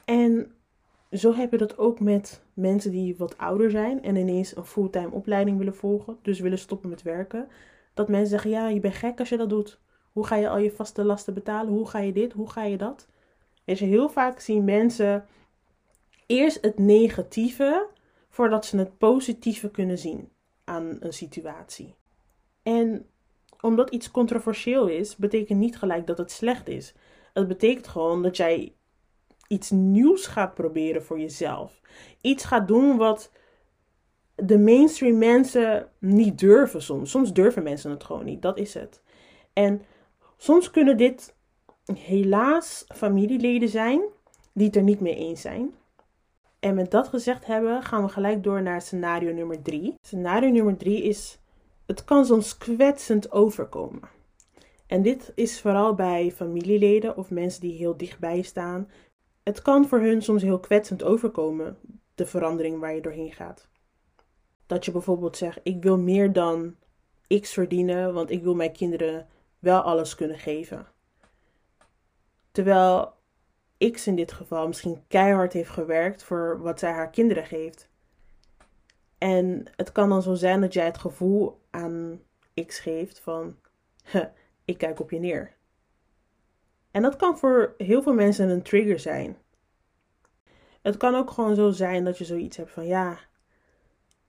En 0.09 0.53
zo 1.13 1.35
heb 1.35 1.51
je 1.51 1.59
dat 1.59 1.79
ook 1.79 2.01
met 2.01 2.43
mensen 2.55 2.91
die 2.91 3.17
wat 3.17 3.39
ouder 3.39 3.71
zijn 3.71 4.03
en 4.03 4.17
ineens 4.17 4.57
een 4.57 4.65
fulltime 4.65 5.11
opleiding 5.11 5.59
willen 5.59 5.75
volgen, 5.75 6.19
dus 6.23 6.41
willen 6.41 6.59
stoppen 6.59 6.91
met 6.91 7.03
werken. 7.03 7.49
Dat 7.95 8.09
mensen 8.09 8.29
zeggen: 8.29 8.51
Ja, 8.51 8.69
je 8.69 8.81
bent 8.81 8.95
gek 8.95 9.19
als 9.19 9.29
je 9.29 9.37
dat 9.37 9.49
doet. 9.49 9.81
Hoe 10.13 10.27
ga 10.27 10.37
je 10.37 10.49
al 10.49 10.59
je 10.59 10.71
vaste 10.71 11.05
lasten 11.05 11.35
betalen? 11.35 11.73
Hoe 11.73 11.89
ga 11.89 11.99
je 11.99 12.13
dit? 12.13 12.33
Hoe 12.33 12.51
ga 12.51 12.65
je 12.65 12.77
dat? 12.77 13.09
Weet 13.65 13.79
je, 13.79 13.85
heel 13.85 14.09
vaak 14.09 14.41
zien 14.41 14.65
mensen 14.65 15.27
eerst 16.27 16.59
het 16.61 16.79
negatieve 16.79 17.87
voordat 18.29 18.67
ze 18.67 18.77
het 18.77 18.99
positieve 18.99 19.71
kunnen 19.71 19.99
zien 19.99 20.29
aan 20.65 20.97
een 21.01 21.13
situatie. 21.13 21.95
En 22.63 23.07
omdat 23.61 23.91
iets 23.91 24.11
controversieel 24.11 24.87
is, 24.87 25.17
betekent 25.17 25.59
niet 25.59 25.79
gelijk 25.79 26.07
dat 26.07 26.19
het 26.19 26.31
slecht 26.31 26.69
is. 26.69 26.95
Het 27.33 27.49
betekent 27.49 27.89
gewoon 27.89 28.23
dat 28.23 28.37
jij 28.37 28.78
iets 29.49 29.71
nieuws 29.71 30.27
gaat 30.27 30.55
proberen 30.55 31.05
voor 31.05 31.21
jezelf. 31.21 31.81
Iets 32.21 32.45
gaat 32.45 32.69
doen 32.69 32.97
wat 32.97 33.31
de 34.35 34.59
mainstream 34.59 35.19
mensen 35.19 35.89
niet 35.99 36.39
durven 36.39 36.83
soms. 36.83 37.11
Soms 37.11 37.33
durven 37.33 37.63
mensen 37.63 37.91
het 37.91 38.05
gewoon 38.05 38.25
niet. 38.25 38.43
Dat 38.43 38.59
is 38.59 38.75
het. 38.75 39.03
En 39.53 39.83
soms 40.37 40.71
kunnen 40.71 40.97
dit 40.97 41.35
helaas 41.95 42.85
familieleden 42.95 43.69
zijn 43.69 44.03
die 44.53 44.67
het 44.67 44.77
er 44.77 44.83
niet 44.83 45.01
mee 45.01 45.17
eens 45.17 45.41
zijn. 45.41 45.75
En 46.59 46.75
met 46.75 46.91
dat 46.91 47.09
gezegd 47.09 47.47
hebben, 47.47 47.83
gaan 47.83 48.03
we 48.03 48.09
gelijk 48.09 48.43
door 48.43 48.63
naar 48.63 48.83
scenario 48.83 49.33
nummer 49.33 49.63
3. 49.63 49.95
Scenario 50.01 50.51
nummer 50.51 50.77
3 50.77 51.03
is: 51.03 51.39
het 51.87 52.05
kan 52.05 52.25
soms 52.27 52.59
kwetsend 52.59 53.33
overkomen. 53.33 54.09
En 54.87 55.03
dit 55.03 55.33
is 55.35 55.61
vooral 55.61 55.95
bij 55.95 56.33
familieleden 56.35 57.17
of 57.17 57.31
mensen 57.31 57.61
die 57.61 57.77
heel 57.77 57.97
dichtbij 57.97 58.43
staan. 58.43 58.91
Het 59.49 59.63
kan 59.63 59.89
voor 59.89 60.01
hun 60.01 60.23
soms 60.23 60.43
heel 60.43 60.61
kwetsend 60.61 61.03
overkomen, 61.03 61.79
de 62.15 62.27
verandering 62.27 62.79
waar 62.79 62.95
je 62.95 63.01
doorheen 63.01 63.33
gaat. 63.33 63.69
Dat 64.67 64.85
je 64.85 64.91
bijvoorbeeld 64.91 65.37
zegt: 65.37 65.61
Ik 65.63 65.83
wil 65.83 65.99
meer 65.99 66.33
dan 66.33 66.77
X 67.41 67.53
verdienen, 67.53 68.15
want 68.15 68.31
ik 68.31 68.43
wil 68.43 68.55
mijn 68.55 68.73
kinderen 68.73 69.29
wel 69.59 69.81
alles 69.81 70.15
kunnen 70.15 70.39
geven. 70.39 70.87
Terwijl 72.51 73.13
X 73.93 74.07
in 74.07 74.17
dit 74.17 74.33
geval 74.33 74.67
misschien 74.67 75.07
keihard 75.07 75.53
heeft 75.53 75.71
gewerkt 75.71 76.23
voor 76.23 76.61
wat 76.63 76.79
zij 76.79 76.91
haar 76.91 77.11
kinderen 77.11 77.47
geeft. 77.47 77.89
En 79.19 79.65
het 79.77 79.93
kan 79.93 80.09
dan 80.09 80.23
zo 80.23 80.35
zijn 80.35 80.61
dat 80.61 80.73
jij 80.73 80.85
het 80.85 80.99
gevoel 80.99 81.61
aan 81.71 82.21
X 82.67 82.79
geeft 82.79 83.21
van, 83.21 83.57
ik 84.65 84.79
kijk 84.79 85.01
op 85.01 85.11
je 85.11 85.19
neer. 85.19 85.58
En 86.99 87.05
dat 87.05 87.17
kan 87.17 87.39
voor 87.39 87.75
heel 87.77 88.03
veel 88.03 88.15
mensen 88.15 88.49
een 88.49 88.63
trigger 88.63 88.99
zijn. 88.99 89.37
Het 90.83 90.97
kan 90.97 91.15
ook 91.15 91.31
gewoon 91.31 91.55
zo 91.55 91.71
zijn 91.71 92.05
dat 92.05 92.19
je 92.19 92.25
zoiets 92.25 92.57
hebt 92.57 92.71
van, 92.71 92.87
ja, 92.87 93.19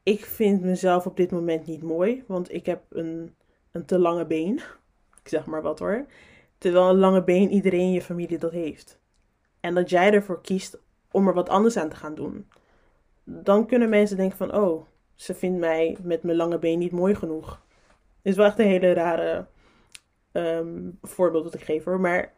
ik 0.04 0.26
vind 0.26 0.62
mezelf 0.62 1.06
op 1.06 1.18
dit 1.18 1.32
moment 1.32 1.66
niet 1.66 1.84
mooi, 1.84 2.24
want 2.28 2.54
ik 2.54 2.66
heb 2.66 2.84
een, 2.90 3.36
een 3.72 3.86
te 3.86 4.00
lange 4.00 4.26
been. 4.26 4.62
Ik 5.24 5.28
zeg 5.30 5.46
maar 5.46 5.62
wat 5.62 5.80
hoor. 5.80 6.06
Terwijl 6.58 6.90
een 6.90 6.98
lange 6.98 7.24
been 7.24 7.52
iedereen 7.52 7.80
in 7.80 7.92
je 7.92 8.02
familie 8.02 8.38
dat 8.38 8.52
heeft. 8.52 9.00
En 9.60 9.76
dat 9.76 9.90
jij 9.90 10.14
ervoor 10.14 10.42
kiest 10.42 10.80
om 11.12 11.28
er 11.28 11.34
wat 11.34 11.50
anders 11.50 11.78
aan 11.78 11.90
te 11.90 11.96
gaan 11.96 12.16
doen. 12.16 12.48
Dan 13.24 13.68
kunnen 13.68 13.90
mensen 13.90 14.18
denken 14.18 14.38
van, 14.38 14.56
oh, 14.56 14.86
ze 15.16 15.34
vindt 15.34 15.60
mij 15.60 15.98
met 16.04 16.24
mijn 16.24 16.38
lange 16.38 16.60
been 16.60 16.80
niet 16.80 16.92
mooi 16.92 17.16
genoeg. 17.16 17.62
Is 18.22 18.36
wel 18.36 18.46
echt 18.46 18.60
een 18.60 18.66
hele 18.66 18.94
rare 18.94 19.46
um, 20.32 20.98
voorbeeld 21.02 21.44
dat 21.44 21.54
ik 21.54 21.64
geef 21.64 21.84
hoor. 21.84 22.00
Maar 22.00 22.38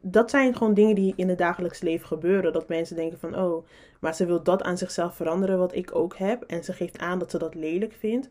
dat 0.00 0.30
zijn 0.30 0.56
gewoon 0.56 0.74
dingen 0.74 0.94
die 0.94 1.12
in 1.16 1.28
het 1.28 1.38
dagelijks 1.38 1.80
leven 1.80 2.06
gebeuren. 2.06 2.52
Dat 2.52 2.68
mensen 2.68 2.96
denken 2.96 3.18
van, 3.18 3.36
oh, 3.38 3.66
maar 4.00 4.14
ze 4.14 4.26
wil 4.26 4.42
dat 4.42 4.62
aan 4.62 4.78
zichzelf 4.78 5.14
veranderen 5.14 5.58
wat 5.58 5.74
ik 5.74 5.94
ook 5.94 6.16
heb. 6.16 6.42
En 6.42 6.64
ze 6.64 6.72
geeft 6.72 6.98
aan 6.98 7.18
dat 7.18 7.30
ze 7.30 7.38
dat 7.38 7.54
lelijk 7.54 7.92
vindt. 7.92 8.28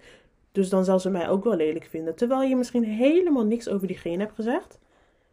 Dus 0.52 0.70
dan 0.70 0.86
zal 0.86 1.00
ze 1.00 1.10
mij 1.10 1.30
ook 1.30 1.44
wel 1.44 1.56
lelijk 1.56 1.86
vinden. 1.86 2.16
Terwijl 2.16 2.42
je 2.42 2.56
misschien 2.56 2.84
helemaal 2.84 3.46
niks 3.46 3.70
over 3.70 3.88
diegene 3.88 4.24
hebt 4.24 4.36
gezegd. 4.36 4.80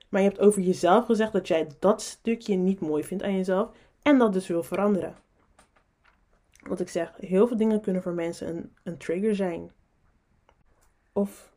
Maar 0.09 0.21
je 0.21 0.29
hebt 0.29 0.41
over 0.41 0.63
jezelf 0.63 1.05
gezegd 1.05 1.33
dat 1.33 1.49
jij 1.49 1.67
dat 1.79 2.03
stukje 2.03 2.55
niet 2.55 2.81
mooi 2.81 3.05
vindt 3.05 3.23
aan 3.23 3.37
jezelf. 3.37 3.71
En 4.03 4.19
dat 4.19 4.33
dus 4.33 4.47
wil 4.47 4.63
veranderen. 4.63 5.15
Wat 6.69 6.81
ik 6.81 6.89
zeg, 6.89 7.13
heel 7.17 7.47
veel 7.47 7.57
dingen 7.57 7.81
kunnen 7.81 8.03
voor 8.03 8.13
mensen 8.13 8.49
een, 8.49 8.73
een 8.83 8.97
trigger 8.97 9.35
zijn. 9.35 9.71
Of 11.13 11.53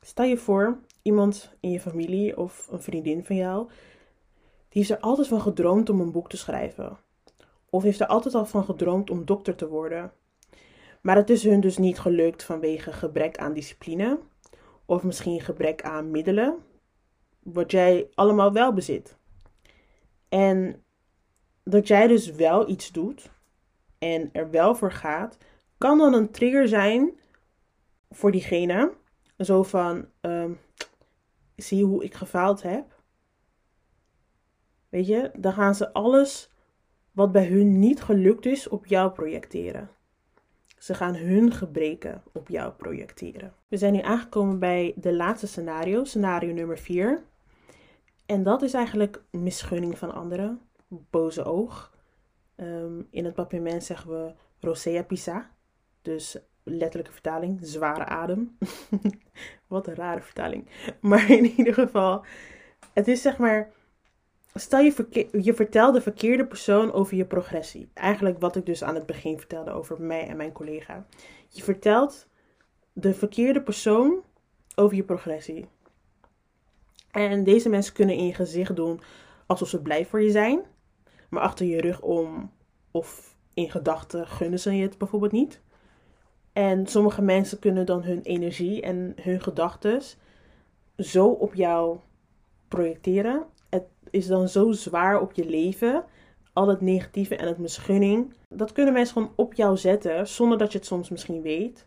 stel 0.00 0.24
je 0.24 0.36
voor, 0.36 0.78
iemand 1.02 1.54
in 1.60 1.70
je 1.70 1.80
familie 1.80 2.36
of 2.36 2.68
een 2.70 2.82
vriendin 2.82 3.24
van 3.24 3.36
jou, 3.36 3.68
heeft 4.78 4.90
er 4.90 5.00
altijd 5.00 5.28
van 5.28 5.40
gedroomd 5.40 5.90
om 5.90 6.00
een 6.00 6.12
boek 6.12 6.28
te 6.28 6.36
schrijven. 6.36 6.98
Of 7.70 7.82
heeft 7.82 8.00
er 8.00 8.06
altijd 8.06 8.34
al 8.34 8.46
van 8.46 8.64
gedroomd 8.64 9.10
om 9.10 9.24
dokter 9.24 9.54
te 9.54 9.68
worden. 9.68 10.12
Maar 11.00 11.16
het 11.16 11.30
is 11.30 11.44
hun 11.44 11.60
dus 11.60 11.78
niet 11.78 11.98
gelukt 11.98 12.42
vanwege 12.42 12.92
gebrek 12.92 13.38
aan 13.38 13.52
discipline. 13.52 14.18
Of 14.86 15.02
misschien 15.02 15.40
gebrek 15.40 15.82
aan 15.82 16.10
middelen 16.10 16.58
wat 17.44 17.70
jij 17.70 18.08
allemaal 18.14 18.52
wel 18.52 18.72
bezit. 18.72 19.16
En 20.28 20.84
dat 21.64 21.88
jij 21.88 22.06
dus 22.06 22.30
wel 22.30 22.68
iets 22.68 22.92
doet 22.92 23.30
en 23.98 24.28
er 24.32 24.50
wel 24.50 24.74
voor 24.74 24.92
gaat, 24.92 25.38
kan 25.78 25.98
dan 25.98 26.14
een 26.14 26.30
trigger 26.30 26.68
zijn 26.68 27.18
voor 28.10 28.30
diegene. 28.30 28.92
Zo 29.38 29.62
van, 29.62 30.08
um, 30.20 30.58
zie 31.56 31.84
hoe 31.84 32.04
ik 32.04 32.14
gefaald 32.14 32.62
heb? 32.62 32.93
Weet 34.94 35.06
je, 35.06 35.30
dan 35.36 35.52
gaan 35.52 35.74
ze 35.74 35.92
alles 35.92 36.50
wat 37.12 37.32
bij 37.32 37.46
hun 37.46 37.78
niet 37.78 38.02
gelukt 38.02 38.46
is 38.46 38.68
op 38.68 38.86
jou 38.86 39.10
projecteren. 39.10 39.90
Ze 40.78 40.94
gaan 40.94 41.14
hun 41.14 41.52
gebreken 41.52 42.22
op 42.32 42.48
jou 42.48 42.72
projecteren. 42.72 43.54
We 43.68 43.76
zijn 43.76 43.92
nu 43.92 44.00
aangekomen 44.00 44.58
bij 44.58 44.94
de 44.96 45.14
laatste 45.14 45.46
scenario, 45.46 46.04
scenario 46.04 46.52
nummer 46.52 46.78
4. 46.78 47.22
En 48.26 48.42
dat 48.42 48.62
is 48.62 48.74
eigenlijk 48.74 49.22
misgunning 49.30 49.98
van 49.98 50.14
anderen, 50.14 50.60
boze 50.88 51.44
oog. 51.44 51.92
Ehm, 52.54 53.02
in 53.10 53.24
het 53.24 53.34
papierment 53.34 53.84
zeggen 53.84 54.10
we 54.10 54.32
rosea 54.60 55.02
pisa, 55.02 55.50
dus 56.02 56.38
letterlijke 56.62 57.12
vertaling, 57.12 57.58
zware 57.62 58.04
adem. 58.04 58.58
Wat 59.66 59.86
een 59.86 59.94
rare 59.94 60.22
vertaling. 60.22 60.68
Maar 61.00 61.30
in 61.30 61.44
ieder 61.44 61.74
geval, 61.74 62.24
het 62.92 63.08
is 63.08 63.22
zeg 63.22 63.38
maar, 63.38 63.72
stel 64.54 64.80
je, 64.80 65.28
je 65.42 65.54
vertelt 65.54 65.94
de 65.94 66.00
verkeerde 66.00 66.46
persoon 66.46 66.92
over 66.92 67.16
je 67.16 67.24
progressie. 67.24 67.88
Eigenlijk 67.94 68.40
wat 68.40 68.56
ik 68.56 68.66
dus 68.66 68.84
aan 68.84 68.94
het 68.94 69.06
begin 69.06 69.38
vertelde 69.38 69.70
over 69.70 70.02
mij 70.02 70.28
en 70.28 70.36
mijn 70.36 70.52
collega. 70.52 71.06
Je 71.48 71.62
vertelt 71.62 72.26
de 72.92 73.14
verkeerde 73.14 73.62
persoon 73.62 74.22
over 74.74 74.96
je 74.96 75.02
progressie. 75.02 75.66
En 77.10 77.44
deze 77.44 77.68
mensen 77.68 77.94
kunnen 77.94 78.16
in 78.16 78.26
je 78.26 78.34
gezicht 78.34 78.76
doen 78.76 79.00
alsof 79.46 79.68
ze 79.68 79.82
blij 79.82 80.06
voor 80.06 80.22
je 80.22 80.30
zijn. 80.30 80.62
Maar 81.28 81.42
achter 81.42 81.66
je 81.66 81.80
rug 81.80 82.00
om 82.00 82.50
of 82.90 83.36
in 83.54 83.70
gedachten 83.70 84.26
gunnen 84.26 84.58
ze 84.58 84.76
je 84.76 84.82
het 84.82 84.98
bijvoorbeeld 84.98 85.32
niet. 85.32 85.60
En 86.52 86.86
sommige 86.86 87.22
mensen 87.22 87.58
kunnen 87.58 87.86
dan 87.86 88.02
hun 88.02 88.22
energie 88.22 88.82
en 88.82 89.12
hun 89.20 89.40
gedachten 89.40 90.02
zo 90.96 91.26
op 91.26 91.54
jou 91.54 91.98
projecteren. 92.68 93.46
Het 93.74 93.86
is 94.10 94.26
dan 94.26 94.48
zo 94.48 94.72
zwaar 94.72 95.20
op 95.20 95.32
je 95.32 95.46
leven. 95.46 96.04
Al 96.52 96.68
het 96.68 96.80
negatieve 96.80 97.36
en 97.36 97.46
het 97.46 97.58
misgunning. 97.58 98.34
Dat 98.48 98.72
kunnen 98.72 98.92
mensen 98.92 99.14
gewoon 99.14 99.32
op 99.36 99.54
jou 99.54 99.76
zetten 99.76 100.28
zonder 100.28 100.58
dat 100.58 100.72
je 100.72 100.78
het 100.78 100.86
soms 100.86 101.08
misschien 101.08 101.42
weet. 101.42 101.86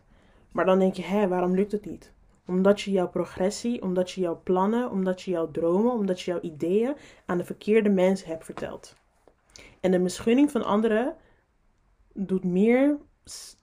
Maar 0.52 0.64
dan 0.64 0.78
denk 0.78 0.94
je, 0.94 1.02
hé, 1.02 1.28
waarom 1.28 1.54
lukt 1.54 1.72
het 1.72 1.86
niet? 1.86 2.12
Omdat 2.46 2.80
je 2.80 2.90
jouw 2.90 3.08
progressie, 3.08 3.82
omdat 3.82 4.10
je 4.10 4.20
jouw 4.20 4.40
plannen, 4.42 4.90
omdat 4.90 5.22
je 5.22 5.30
jouw 5.30 5.50
dromen, 5.50 5.92
omdat 5.92 6.20
je 6.20 6.30
jouw 6.30 6.40
ideeën 6.40 6.96
aan 7.26 7.38
de 7.38 7.44
verkeerde 7.44 7.88
mensen 7.88 8.28
hebt 8.28 8.44
verteld. 8.44 8.94
En 9.80 9.90
de 9.90 9.98
misgunning 9.98 10.50
van 10.50 10.64
anderen 10.64 11.14
doet 12.12 12.44
meer 12.44 12.96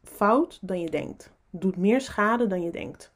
fout 0.03 0.59
dan 0.61 0.79
je 0.79 0.89
denkt. 0.89 1.31
Doet 1.49 1.77
meer 1.77 2.01
schade 2.01 2.47
dan 2.47 2.61
je 2.61 2.71
denkt. 2.71 3.11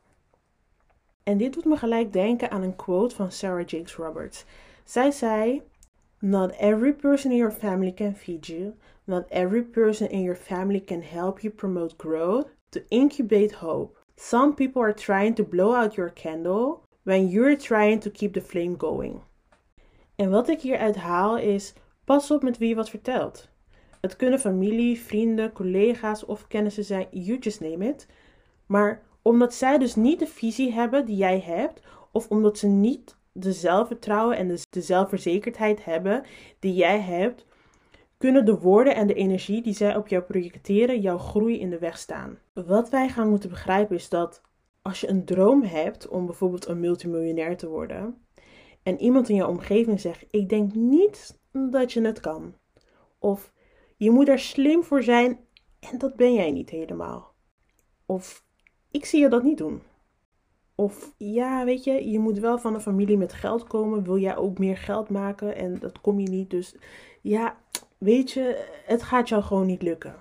En 1.23 1.37
dit 1.37 1.53
doet 1.53 1.65
me 1.65 1.77
gelijk 1.77 2.13
denken 2.13 2.51
aan 2.51 2.61
een 2.61 2.75
quote 2.75 3.15
van 3.15 3.31
Sarah 3.31 3.67
Jakes 3.67 3.95
Roberts. 3.95 4.45
Zij 4.89 5.11
zei: 5.11 5.61
Not 6.19 6.51
every 6.51 6.93
person 6.93 7.31
in 7.31 7.37
your 7.37 7.51
family 7.51 7.93
can 7.93 8.15
feed 8.15 8.47
you. 8.47 8.73
Not 9.03 9.23
every 9.29 9.63
person 9.63 10.09
in 10.09 10.21
your 10.21 10.35
family 10.35 10.83
can 10.83 11.01
help 11.01 11.39
you 11.39 11.53
promote 11.53 11.95
growth, 11.97 12.47
to 12.69 12.79
incubate 12.87 13.53
hope. 13.53 13.97
Some 14.15 14.53
people 14.53 14.81
are 14.81 14.93
trying 14.93 15.35
to 15.35 15.43
blow 15.43 15.75
out 15.75 15.95
your 15.95 16.13
candle 16.13 16.83
when 17.03 17.29
you're 17.29 17.57
trying 17.57 17.99
to 17.99 18.09
keep 18.09 18.33
the 18.33 18.41
flame 18.41 18.75
going. 18.77 19.21
En 20.15 20.29
wat 20.29 20.49
ik 20.49 20.61
hieruit 20.61 20.95
haal 20.95 21.37
is: 21.37 21.73
pas 22.05 22.31
op 22.31 22.43
met 22.43 22.57
wie 22.57 22.69
je 22.69 22.75
wat 22.75 22.89
vertelt. 22.89 23.49
Het 24.01 24.15
kunnen 24.15 24.39
familie, 24.39 24.99
vrienden, 24.99 25.51
collega's 25.51 26.25
of 26.25 26.47
kennissen 26.47 26.83
zijn, 26.83 27.07
you 27.11 27.37
just 27.39 27.61
name 27.61 27.89
it. 27.89 28.07
Maar 28.65 29.01
omdat 29.21 29.53
zij 29.53 29.77
dus 29.77 29.95
niet 29.95 30.19
de 30.19 30.27
visie 30.27 30.71
hebben 30.71 31.05
die 31.05 31.17
jij 31.17 31.39
hebt, 31.39 31.81
of 32.11 32.27
omdat 32.27 32.57
ze 32.57 32.67
niet 32.67 33.17
de 33.31 33.53
zelfvertrouwen 33.53 34.37
en 34.37 34.47
de, 34.47 34.81
zelfverzekerdheid 34.81 35.85
hebben 35.85 36.23
die 36.59 36.73
jij 36.73 36.99
hebt, 36.99 37.45
kunnen 38.17 38.45
de 38.45 38.59
woorden 38.59 38.95
en 38.95 39.07
de 39.07 39.13
energie 39.13 39.61
die 39.61 39.73
zij 39.73 39.95
op 39.95 40.07
jou 40.07 40.23
projecteren 40.23 41.01
jouw 41.01 41.17
groei 41.17 41.59
in 41.59 41.69
de 41.69 41.79
weg 41.79 41.97
staan. 41.97 42.39
Wat 42.53 42.89
wij 42.89 43.09
gaan 43.09 43.29
moeten 43.29 43.49
begrijpen 43.49 43.95
is 43.95 44.09
dat 44.09 44.41
als 44.81 45.01
je 45.01 45.09
een 45.09 45.25
droom 45.25 45.63
hebt 45.63 46.07
om 46.07 46.25
bijvoorbeeld 46.25 46.67
een 46.67 46.79
multimiljonair 46.79 47.57
te 47.57 47.67
worden, 47.67 48.27
en 48.83 48.99
iemand 49.01 49.29
in 49.29 49.35
jouw 49.35 49.49
omgeving 49.49 49.99
zegt: 49.99 50.25
Ik 50.31 50.49
denk 50.49 50.73
niet 50.73 51.39
dat 51.51 51.93
je 51.93 52.01
het 52.01 52.19
kan. 52.19 52.55
Of 53.19 53.53
je 53.97 54.11
moet 54.11 54.27
er 54.27 54.39
slim 54.39 54.83
voor 54.83 55.03
zijn 55.03 55.39
en 55.79 55.97
dat 55.97 56.15
ben 56.15 56.33
jij 56.33 56.51
niet 56.51 56.69
helemaal. 56.69 57.33
Of 58.05 58.45
ik 58.91 59.05
zie 59.05 59.19
je 59.19 59.29
dat 59.29 59.43
niet 59.43 59.57
doen. 59.57 59.81
Of 60.79 61.13
ja, 61.17 61.65
weet 61.65 61.83
je, 61.83 62.09
je 62.09 62.19
moet 62.19 62.39
wel 62.39 62.57
van 62.57 62.73
een 62.73 62.81
familie 62.81 63.17
met 63.17 63.33
geld 63.33 63.63
komen. 63.63 64.03
Wil 64.03 64.17
jij 64.17 64.37
ook 64.37 64.57
meer 64.57 64.77
geld 64.77 65.09
maken 65.09 65.55
en 65.55 65.79
dat 65.79 66.01
kom 66.01 66.19
je 66.19 66.29
niet. 66.29 66.49
Dus 66.49 66.75
ja, 67.21 67.57
weet 67.97 68.31
je, 68.31 68.65
het 68.85 69.03
gaat 69.03 69.29
jou 69.29 69.43
gewoon 69.43 69.65
niet 69.65 69.81
lukken. 69.81 70.15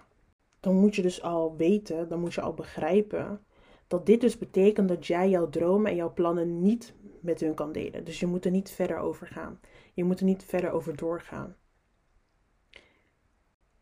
Dan 0.60 0.74
moet 0.74 0.94
je 0.94 1.02
dus 1.02 1.22
al 1.22 1.56
weten, 1.56 2.08
dan 2.08 2.20
moet 2.20 2.34
je 2.34 2.40
al 2.40 2.54
begrijpen 2.54 3.40
dat 3.86 4.06
dit 4.06 4.20
dus 4.20 4.38
betekent 4.38 4.88
dat 4.88 5.06
jij 5.06 5.28
jouw 5.28 5.48
dromen 5.48 5.90
en 5.90 5.96
jouw 5.96 6.12
plannen 6.12 6.62
niet 6.62 6.94
met 7.20 7.40
hun 7.40 7.54
kan 7.54 7.72
delen. 7.72 8.04
Dus 8.04 8.20
je 8.20 8.26
moet 8.26 8.44
er 8.44 8.50
niet 8.50 8.70
verder 8.70 8.98
over 8.98 9.26
gaan. 9.26 9.60
Je 9.94 10.04
moet 10.04 10.18
er 10.18 10.26
niet 10.26 10.44
verder 10.44 10.70
over 10.70 10.96
doorgaan. 10.96 11.56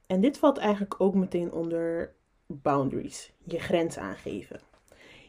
En 0.06 0.20
dit 0.20 0.38
valt 0.38 0.58
eigenlijk 0.58 1.00
ook 1.00 1.14
meteen 1.14 1.52
onder 1.52 2.14
boundaries, 2.46 3.32
je 3.44 3.58
grens 3.58 3.98
aangeven. 3.98 4.60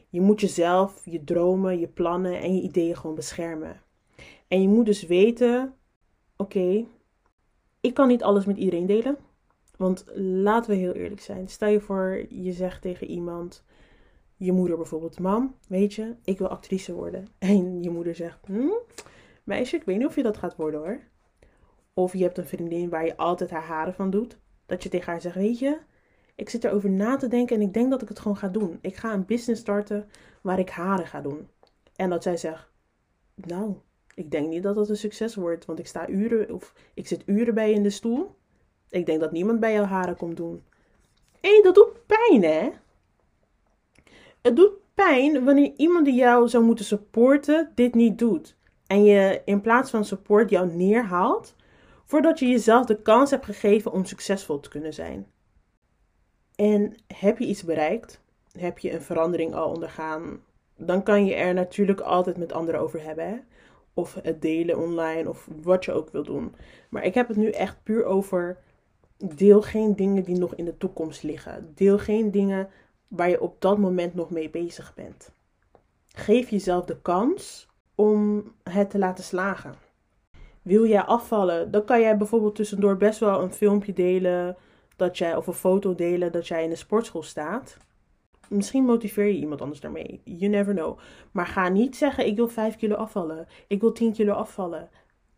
Je 0.10 0.22
moet 0.22 0.42
jezelf, 0.42 1.02
je 1.06 1.24
dromen, 1.24 1.80
je 1.80 1.88
plannen 1.88 2.40
en 2.40 2.56
je 2.56 2.62
ideeën 2.62 2.96
gewoon 2.96 3.16
beschermen. 3.16 3.82
En 4.48 4.62
je 4.62 4.68
moet 4.68 4.86
dus 4.86 5.06
weten: 5.06 5.74
oké, 6.36 6.86
ik 7.82 7.94
kan 7.94 8.08
niet 8.08 8.24
alles 8.24 8.46
met 8.46 8.58
iedereen 8.58 8.86
delen. 8.86 9.18
Want 9.78 10.06
laten 10.16 10.72
we 10.72 10.78
heel 10.78 10.94
eerlijk 10.94 11.22
zijn. 11.22 11.48
Stel 11.48 11.70
je 11.70 11.80
voor, 11.80 12.26
je 12.30 12.52
zegt 12.52 12.82
tegen 12.82 13.08
iemand, 13.08 13.64
je 14.36 14.52
moeder 14.52 14.78
bijvoorbeeld: 14.78 15.20
Mam, 15.20 15.56
weet 15.68 15.94
je, 15.94 16.16
ik 16.24 16.38
wil 16.38 16.48
actrice 16.48 16.94
worden. 16.94 17.28
En 17.40 17.84
je 17.84 17.90
moeder 17.90 18.16
zegt: 18.16 18.40
hm, 18.46 18.70
Meisje, 19.44 19.76
ik 19.76 19.84
weet 19.84 19.98
niet 19.98 20.08
of 20.08 20.16
je 20.16 20.24
dat 20.24 20.38
gaat 20.38 20.56
worden 20.56 20.80
hoor. 20.80 21.00
Of 21.94 22.14
je 22.14 22.24
hebt 22.24 22.38
een 22.38 22.48
vriendin 22.48 22.90
waar 22.90 23.06
je 23.06 23.18
altijd 23.18 23.50
haar 23.50 23.66
haren 23.66 23.94
van 23.94 24.10
doet. 24.10 24.38
Dat 24.66 24.84
je 24.84 24.90
tegen 24.90 25.12
haar 25.12 25.22
zegt: 25.22 25.36
Weet 25.36 25.60
je, 25.60 25.78
ik 26.38 26.50
zit 26.50 26.64
erover 26.64 26.90
na 26.90 27.16
te 27.16 27.28
denken 27.28 27.56
en 27.56 27.62
ik 27.62 27.74
denk 27.74 27.90
dat 27.90 28.02
ik 28.02 28.08
het 28.08 28.20
gewoon 28.20 28.38
ga 28.38 28.48
doen. 28.48 28.80
Ik 28.82 28.96
ga 28.96 29.14
een 29.14 29.26
business 29.26 29.62
starten 29.62 30.10
waar 30.42 30.60
ik 30.60 30.70
haren 30.70 31.08
ga 31.08 31.22
doen. 31.22 31.48
En 31.96 32.10
dat 32.10 32.24
zij 32.24 32.38
zegt, 32.38 32.70
nou, 33.36 33.76
ik 34.14 34.32
denk 34.32 34.48
niet 34.48 34.64
dat 34.64 34.76
het 34.76 34.90
een 34.90 34.98
succes 34.98 35.36
wordt, 35.36 35.66
want 35.66 35.80
ik 35.80 35.88
sta 35.88 36.08
uren 36.10 36.54
of 36.54 36.74
ik 36.94 37.08
zit 37.08 37.24
uren 37.26 37.54
bij 37.54 37.70
je 37.70 37.76
in 37.76 37.84
de 37.84 37.90
stoel. 37.90 38.36
Ik 38.90 39.06
denk 39.06 39.20
dat 39.20 39.32
niemand 39.32 39.60
bij 39.60 39.74
jouw 39.74 39.84
haren 39.84 40.18
komt 40.18 40.38
doen. 40.38 40.64
Hé, 41.42 41.62
dat 41.64 41.76
doet 41.76 42.06
pijn, 42.06 42.44
hè? 42.44 42.70
Het 44.42 44.56
doet 44.56 44.74
pijn 44.94 45.46
wanneer 45.46 45.74
iemand 45.78 46.06
die 46.06 46.16
jou 46.16 46.48
zou 46.48 46.64
moeten 46.64 46.86
supporten 46.86 47.72
dit 47.76 47.96
niet 47.96 48.20
doet. 48.20 48.56
En 48.88 49.04
je 49.04 49.42
in 49.46 49.62
plaats 49.62 49.90
van 49.90 50.06
support 50.06 50.50
jou 50.50 50.68
neerhaalt, 50.74 51.56
voordat 52.06 52.40
je 52.40 52.48
jezelf 52.48 52.86
de 52.86 53.02
kans 53.02 53.32
hebt 53.32 53.46
gegeven 53.46 53.92
om 53.92 54.06
succesvol 54.06 54.60
te 54.60 54.70
kunnen 54.70 54.94
zijn. 54.94 55.28
En 56.58 56.94
heb 57.08 57.38
je 57.38 57.46
iets 57.46 57.64
bereikt, 57.64 58.22
heb 58.52 58.80
je 58.80 58.94
een 58.94 59.02
verandering 59.02 59.54
al 59.54 59.70
ondergaan, 59.70 60.42
dan 60.76 61.04
kan 61.04 61.26
je 61.26 61.34
er 61.34 61.54
natuurlijk 61.54 62.00
altijd 62.00 62.38
met 62.38 62.54
anderen 62.54 62.82
over 62.82 63.04
hebben. 63.04 63.28
Hè? 63.28 63.38
Of 63.94 64.18
het 64.24 64.42
delen 64.42 64.78
online 64.78 65.30
of 65.30 65.48
wat 65.62 65.86
je 65.86 65.92
ook 65.92 66.10
wil 66.10 66.24
doen. 66.24 66.56
Maar 66.90 67.06
ik 67.06 67.14
heb 67.14 67.28
het 67.28 67.38
nu 67.38 67.50
echt 67.50 67.84
puur 67.84 68.06
over 68.06 68.58
deel 69.18 69.62
geen 69.62 69.96
dingen 69.96 70.24
die 70.24 70.38
nog 70.38 70.56
in 70.56 70.66
de 70.66 70.78
toekomst 70.78 71.24
liggen. 71.24 71.72
Deel 71.76 71.98
geen 71.98 72.32
dingen 72.32 72.70
waar 73.08 73.30
je 73.30 73.42
op 73.42 73.62
dat 73.62 73.78
moment 73.78 74.14
nog 74.14 74.30
mee 74.30 74.50
bezig 74.50 74.94
bent. 74.96 75.32
Geef 76.08 76.50
jezelf 76.50 76.86
de 76.86 77.02
kans 77.02 77.68
om 77.96 78.52
het 78.64 78.90
te 78.90 78.98
laten 78.98 79.24
slagen. 79.24 79.76
Wil 80.62 80.86
jij 80.86 81.02
afvallen, 81.02 81.72
dan 81.72 81.86
kan 81.86 82.02
jij 82.02 82.18
bijvoorbeeld 82.18 82.56
tussendoor 82.56 82.98
best 82.98 83.20
wel 83.20 83.42
een 83.42 83.54
filmpje 83.54 83.94
delen 83.94 84.56
dat 84.98 85.18
jij, 85.18 85.36
of 85.36 85.48
een 85.48 85.54
foto 85.54 85.96
delen 85.96 86.32
dat 86.32 86.48
jij 86.48 86.64
in 86.64 86.70
de 86.70 86.76
sportschool 86.76 87.24
staat. 87.24 87.78
Misschien 88.50 88.84
motiveer 88.84 89.26
je 89.26 89.40
iemand 89.40 89.62
anders 89.62 89.80
daarmee. 89.80 90.22
You 90.24 90.52
never 90.52 90.74
know. 90.74 91.00
Maar 91.32 91.48
ga 91.48 91.70
niet 91.70 91.96
zeggen: 91.96 92.26
ik 92.26 92.36
wil 92.36 92.48
5 92.48 92.76
kilo 92.76 92.96
afvallen. 92.96 93.48
Ik 93.68 93.82
wil 93.82 93.92
10 93.92 94.14
kilo 94.14 94.34
afvallen. 94.34 94.90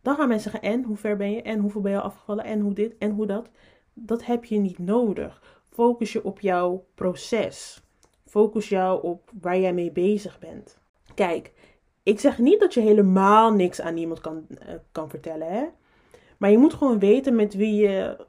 Dan 0.01 0.15
gaan 0.15 0.27
mensen 0.27 0.51
zeggen: 0.51 0.69
en 0.69 0.83
hoe 0.83 0.97
ver 0.97 1.17
ben 1.17 1.31
je? 1.31 1.41
En 1.41 1.59
hoeveel 1.59 1.81
ben 1.81 1.91
je 1.91 2.01
afgevallen? 2.01 2.45
En 2.45 2.59
hoe 2.59 2.73
dit? 2.73 2.97
En 2.97 3.11
hoe 3.11 3.25
dat? 3.25 3.49
Dat 3.93 4.25
heb 4.25 4.45
je 4.45 4.57
niet 4.57 4.79
nodig. 4.79 5.61
Focus 5.69 6.13
je 6.13 6.23
op 6.23 6.39
jouw 6.39 6.85
proces. 6.95 7.83
Focus 8.25 8.69
jou 8.69 9.03
op 9.03 9.31
waar 9.41 9.59
jij 9.59 9.73
mee 9.73 9.91
bezig 9.91 10.39
bent. 10.39 10.79
Kijk, 11.15 11.53
ik 12.03 12.19
zeg 12.19 12.37
niet 12.37 12.59
dat 12.59 12.73
je 12.73 12.79
helemaal 12.79 13.53
niks 13.53 13.81
aan 13.81 13.97
iemand 13.97 14.21
kan, 14.21 14.45
uh, 14.49 14.57
kan 14.91 15.09
vertellen. 15.09 15.51
Hè? 15.51 15.65
Maar 16.37 16.51
je 16.51 16.57
moet 16.57 16.73
gewoon 16.73 16.99
weten 16.99 17.35
met 17.35 17.53
wie 17.53 17.75
je 17.75 18.25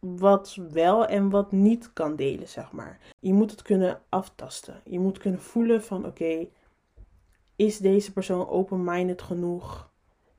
wat 0.00 0.58
wel 0.70 1.06
en 1.06 1.30
wat 1.30 1.52
niet 1.52 1.92
kan 1.92 2.16
delen, 2.16 2.48
zeg 2.48 2.72
maar. 2.72 2.98
Je 3.20 3.32
moet 3.32 3.50
het 3.50 3.62
kunnen 3.62 4.00
aftasten. 4.08 4.80
Je 4.84 4.98
moet 4.98 5.18
kunnen 5.18 5.40
voelen 5.40 5.82
van 5.82 6.06
oké, 6.06 6.48
is 7.56 7.78
deze 7.78 8.12
persoon 8.12 8.48
open-minded 8.48 9.22
genoeg? 9.22 9.90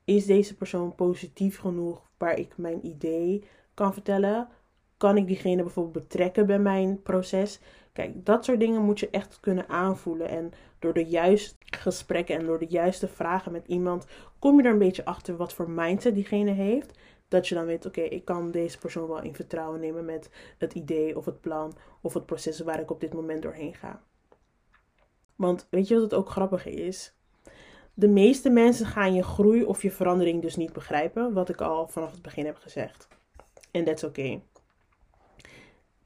Is 0.04 0.26
deze 0.26 0.56
persoon 0.56 0.94
positief 0.94 1.58
genoeg 1.58 2.10
waar 2.18 2.38
ik 2.38 2.56
mijn 2.56 2.86
idee 2.86 3.44
kan 3.74 3.92
vertellen? 3.92 4.48
Kan 4.96 5.16
ik 5.16 5.26
diegene 5.26 5.62
bijvoorbeeld 5.62 6.04
betrekken 6.04 6.46
bij 6.46 6.58
mijn 6.58 7.02
proces? 7.02 7.60
Kijk, 7.92 8.24
dat 8.24 8.44
soort 8.44 8.60
dingen 8.60 8.82
moet 8.82 9.00
je 9.00 9.10
echt 9.10 9.40
kunnen 9.40 9.68
aanvoelen. 9.68 10.28
En 10.28 10.52
door 10.78 10.92
de 10.92 11.04
juiste 11.04 11.54
gesprekken 11.58 12.36
en 12.38 12.46
door 12.46 12.58
de 12.58 12.66
juiste 12.66 13.08
vragen 13.08 13.52
met 13.52 13.66
iemand 13.66 14.06
kom 14.38 14.60
je 14.60 14.66
er 14.66 14.72
een 14.72 14.78
beetje 14.78 15.04
achter 15.04 15.36
wat 15.36 15.52
voor 15.52 15.70
mindset 15.70 16.14
diegene 16.14 16.50
heeft 16.50 16.98
dat 17.30 17.48
je 17.48 17.54
dan 17.54 17.66
weet, 17.66 17.86
oké, 17.86 18.00
ik 18.00 18.24
kan 18.24 18.50
deze 18.50 18.78
persoon 18.78 19.08
wel 19.08 19.22
in 19.22 19.34
vertrouwen 19.34 19.80
nemen 19.80 20.04
met 20.04 20.30
het 20.58 20.74
idee 20.74 21.16
of 21.16 21.24
het 21.24 21.40
plan 21.40 21.76
of 22.00 22.14
het 22.14 22.26
proces 22.26 22.60
waar 22.60 22.80
ik 22.80 22.90
op 22.90 23.00
dit 23.00 23.12
moment 23.12 23.42
doorheen 23.42 23.74
ga. 23.74 24.02
Want 25.36 25.66
weet 25.70 25.88
je 25.88 25.94
wat 25.94 26.02
het 26.02 26.14
ook 26.14 26.28
grappig 26.28 26.66
is? 26.66 27.14
De 27.94 28.08
meeste 28.08 28.50
mensen 28.50 28.86
gaan 28.86 29.14
je 29.14 29.22
groei 29.22 29.64
of 29.64 29.82
je 29.82 29.90
verandering 29.90 30.42
dus 30.42 30.56
niet 30.56 30.72
begrijpen, 30.72 31.32
wat 31.32 31.48
ik 31.48 31.60
al 31.60 31.88
vanaf 31.88 32.10
het 32.10 32.22
begin 32.22 32.46
heb 32.46 32.56
gezegd. 32.56 33.08
En 33.70 33.84
that's 33.84 34.04
oké. 34.04 34.20
Okay. 34.20 34.42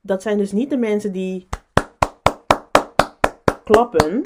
Dat 0.01 0.23
zijn 0.23 0.39
dus 0.39 0.53
niet 0.53 0.71
de 0.71 0.77
mensen 0.77 1.13
die 1.13 1.49
klappen 3.65 4.21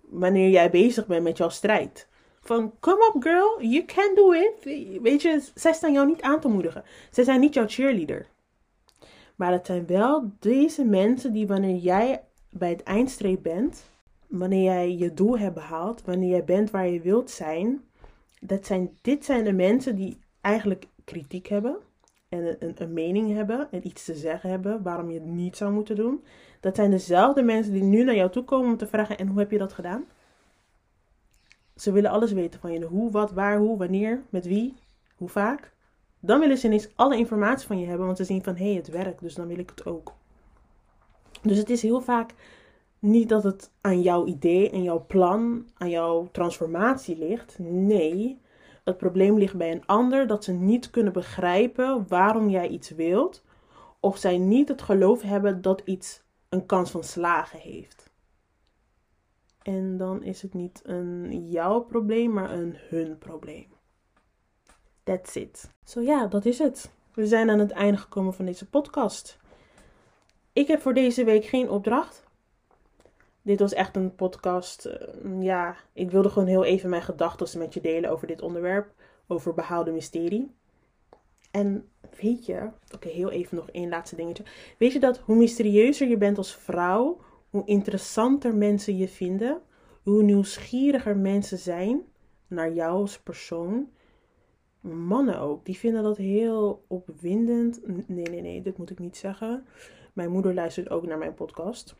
wanneer 0.00 0.48
jij 0.48 0.70
bezig 0.70 1.06
bent 1.06 1.22
met 1.22 1.36
jouw 1.36 1.48
strijd. 1.48 2.08
Van, 2.40 2.72
come 2.80 3.12
up 3.14 3.22
girl, 3.22 3.62
you 3.62 3.84
can 3.84 4.14
do 4.14 4.32
it. 4.32 4.64
Weet 5.02 5.22
je, 5.22 5.42
zij 5.54 5.72
staan 5.72 5.92
jou 5.92 6.06
niet 6.06 6.22
aan 6.22 6.40
te 6.40 6.48
moedigen. 6.48 6.84
Zij 7.10 7.24
zijn 7.24 7.40
niet 7.40 7.54
jouw 7.54 7.68
cheerleader. 7.68 8.26
Maar 9.36 9.52
het 9.52 9.66
zijn 9.66 9.86
wel 9.86 10.30
deze 10.38 10.84
mensen 10.84 11.32
die 11.32 11.46
wanneer 11.46 11.76
jij 11.76 12.22
bij 12.50 12.68
het 12.68 12.82
eindstreep 12.82 13.42
bent, 13.42 13.84
wanneer 14.26 14.62
jij 14.62 14.96
je 14.96 15.14
doel 15.14 15.38
hebt 15.38 15.54
behaald, 15.54 16.02
wanneer 16.04 16.28
jij 16.28 16.44
bent 16.44 16.70
waar 16.70 16.88
je 16.88 17.00
wilt 17.00 17.30
zijn, 17.30 17.80
dat 18.40 18.66
zijn, 18.66 18.98
dit 19.00 19.24
zijn 19.24 19.44
de 19.44 19.52
mensen 19.52 19.96
die 19.96 20.18
eigenlijk 20.40 20.86
kritiek 21.04 21.46
hebben 21.46 21.76
en 22.28 22.56
een, 22.58 22.74
een, 22.74 22.92
mening 22.92 23.34
hebben 23.34 23.68
en 23.70 23.86
iets 23.86 24.04
te 24.04 24.14
zeggen 24.14 24.50
hebben 24.50 24.82
waarom 24.82 25.10
je 25.10 25.20
het 25.20 25.28
niet 25.28 25.56
zou 25.56 25.72
moeten 25.72 25.96
doen. 25.96 26.24
Dat 26.60 26.76
zijn 26.76 26.90
dezelfde 26.90 27.42
mensen 27.42 27.72
die 27.72 27.82
nu 27.82 28.04
naar 28.04 28.14
jou 28.14 28.30
toe 28.30 28.44
komen 28.44 28.70
om 28.70 28.76
te 28.76 28.86
vragen: 28.86 29.18
en 29.18 29.26
hoe 29.26 29.38
heb 29.38 29.50
je 29.50 29.58
dat 29.58 29.72
gedaan? 29.72 30.04
Ze 31.80 31.92
willen 31.92 32.10
alles 32.10 32.32
weten 32.32 32.60
van 32.60 32.72
je. 32.72 32.84
Hoe, 32.84 33.10
wat, 33.10 33.32
waar, 33.32 33.58
hoe, 33.58 33.78
wanneer, 33.78 34.22
met 34.30 34.46
wie, 34.46 34.74
hoe 35.16 35.28
vaak. 35.28 35.72
Dan 36.20 36.40
willen 36.40 36.58
ze 36.58 36.66
ineens 36.66 36.88
alle 36.94 37.16
informatie 37.16 37.66
van 37.66 37.80
je 37.80 37.86
hebben, 37.86 38.06
want 38.06 38.18
ze 38.18 38.24
zien 38.24 38.42
van 38.42 38.56
hé, 38.56 38.64
hey, 38.64 38.74
het 38.74 38.88
werkt, 38.88 39.20
dus 39.20 39.34
dan 39.34 39.46
wil 39.46 39.58
ik 39.58 39.70
het 39.70 39.86
ook. 39.86 40.14
Dus 41.42 41.58
het 41.58 41.70
is 41.70 41.82
heel 41.82 42.00
vaak 42.00 42.34
niet 42.98 43.28
dat 43.28 43.42
het 43.42 43.70
aan 43.80 44.02
jouw 44.02 44.26
idee 44.26 44.70
en 44.70 44.82
jouw 44.82 45.04
plan, 45.06 45.66
aan 45.74 45.90
jouw 45.90 46.28
transformatie 46.32 47.18
ligt. 47.18 47.58
Nee, 47.58 48.40
het 48.84 48.96
probleem 48.96 49.38
ligt 49.38 49.56
bij 49.56 49.72
een 49.72 49.86
ander 49.86 50.26
dat 50.26 50.44
ze 50.44 50.52
niet 50.52 50.90
kunnen 50.90 51.12
begrijpen 51.12 52.08
waarom 52.08 52.48
jij 52.48 52.68
iets 52.68 52.90
wilt, 52.90 53.44
of 54.00 54.16
zij 54.16 54.38
niet 54.38 54.68
het 54.68 54.82
geloof 54.82 55.22
hebben 55.22 55.62
dat 55.62 55.82
iets 55.84 56.22
een 56.48 56.66
kans 56.66 56.90
van 56.90 57.04
slagen 57.04 57.58
heeft. 57.58 58.07
En 59.68 59.96
dan 59.96 60.22
is 60.22 60.42
het 60.42 60.54
niet 60.54 60.80
een 60.82 61.48
jouw 61.50 61.80
probleem, 61.80 62.32
maar 62.32 62.50
een 62.50 62.76
hun 62.88 63.18
probleem. 63.18 63.66
That's 65.02 65.34
it. 65.34 65.70
Zo 65.84 66.00
ja, 66.00 66.26
dat 66.26 66.44
is 66.44 66.58
het. 66.58 66.90
We 67.14 67.26
zijn 67.26 67.50
aan 67.50 67.58
het 67.58 67.70
einde 67.70 67.98
gekomen 67.98 68.34
van 68.34 68.44
deze 68.44 68.68
podcast. 68.68 69.38
Ik 70.52 70.66
heb 70.66 70.80
voor 70.80 70.94
deze 70.94 71.24
week 71.24 71.44
geen 71.44 71.70
opdracht. 71.70 72.24
Dit 73.42 73.60
was 73.60 73.72
echt 73.72 73.96
een 73.96 74.14
podcast. 74.14 74.86
Uh, 74.86 75.42
ja, 75.42 75.76
ik 75.92 76.10
wilde 76.10 76.28
gewoon 76.30 76.48
heel 76.48 76.64
even 76.64 76.90
mijn 76.90 77.02
gedachten 77.02 77.58
met 77.58 77.74
je 77.74 77.80
delen 77.80 78.10
over 78.10 78.26
dit 78.26 78.42
onderwerp. 78.42 78.92
Over 79.26 79.54
behouden 79.54 79.94
mysterie. 79.94 80.54
En 81.50 81.88
weet 82.20 82.46
je, 82.46 82.70
oké, 82.94 83.08
heel 83.08 83.30
even 83.30 83.56
nog 83.56 83.70
één 83.70 83.88
laatste 83.88 84.16
dingetje. 84.16 84.44
Weet 84.78 84.92
je 84.92 85.00
dat 85.00 85.18
hoe 85.18 85.36
mysterieuzer 85.36 86.08
je 86.08 86.16
bent 86.16 86.38
als 86.38 86.56
vrouw, 86.56 87.20
hoe 87.50 87.62
interessanter 87.64 88.54
mensen 88.54 88.96
je 88.96 89.08
vinden, 89.08 89.60
hoe 90.02 90.22
nieuwsgieriger 90.22 91.16
mensen 91.16 91.58
zijn 91.58 92.02
naar 92.46 92.72
jou 92.72 92.92
als 92.92 93.20
persoon. 93.20 93.88
Mannen 94.80 95.38
ook, 95.38 95.64
die 95.64 95.78
vinden 95.78 96.02
dat 96.02 96.16
heel 96.16 96.84
opwindend. 96.86 97.80
Nee, 98.08 98.26
nee, 98.30 98.40
nee, 98.40 98.62
dit 98.62 98.78
moet 98.78 98.90
ik 98.90 98.98
niet 98.98 99.16
zeggen. 99.16 99.66
Mijn 100.12 100.30
moeder 100.30 100.54
luistert 100.54 100.90
ook 100.90 101.06
naar 101.06 101.18
mijn 101.18 101.34
podcast. 101.34 101.94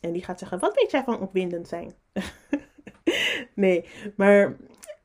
En 0.00 0.12
die 0.12 0.24
gaat 0.24 0.38
zeggen: 0.38 0.58
Wat 0.58 0.74
weet 0.74 0.90
jij 0.90 1.04
van 1.04 1.20
opwindend 1.20 1.68
zijn? 1.68 1.92
nee, 3.54 3.84
maar 4.16 4.56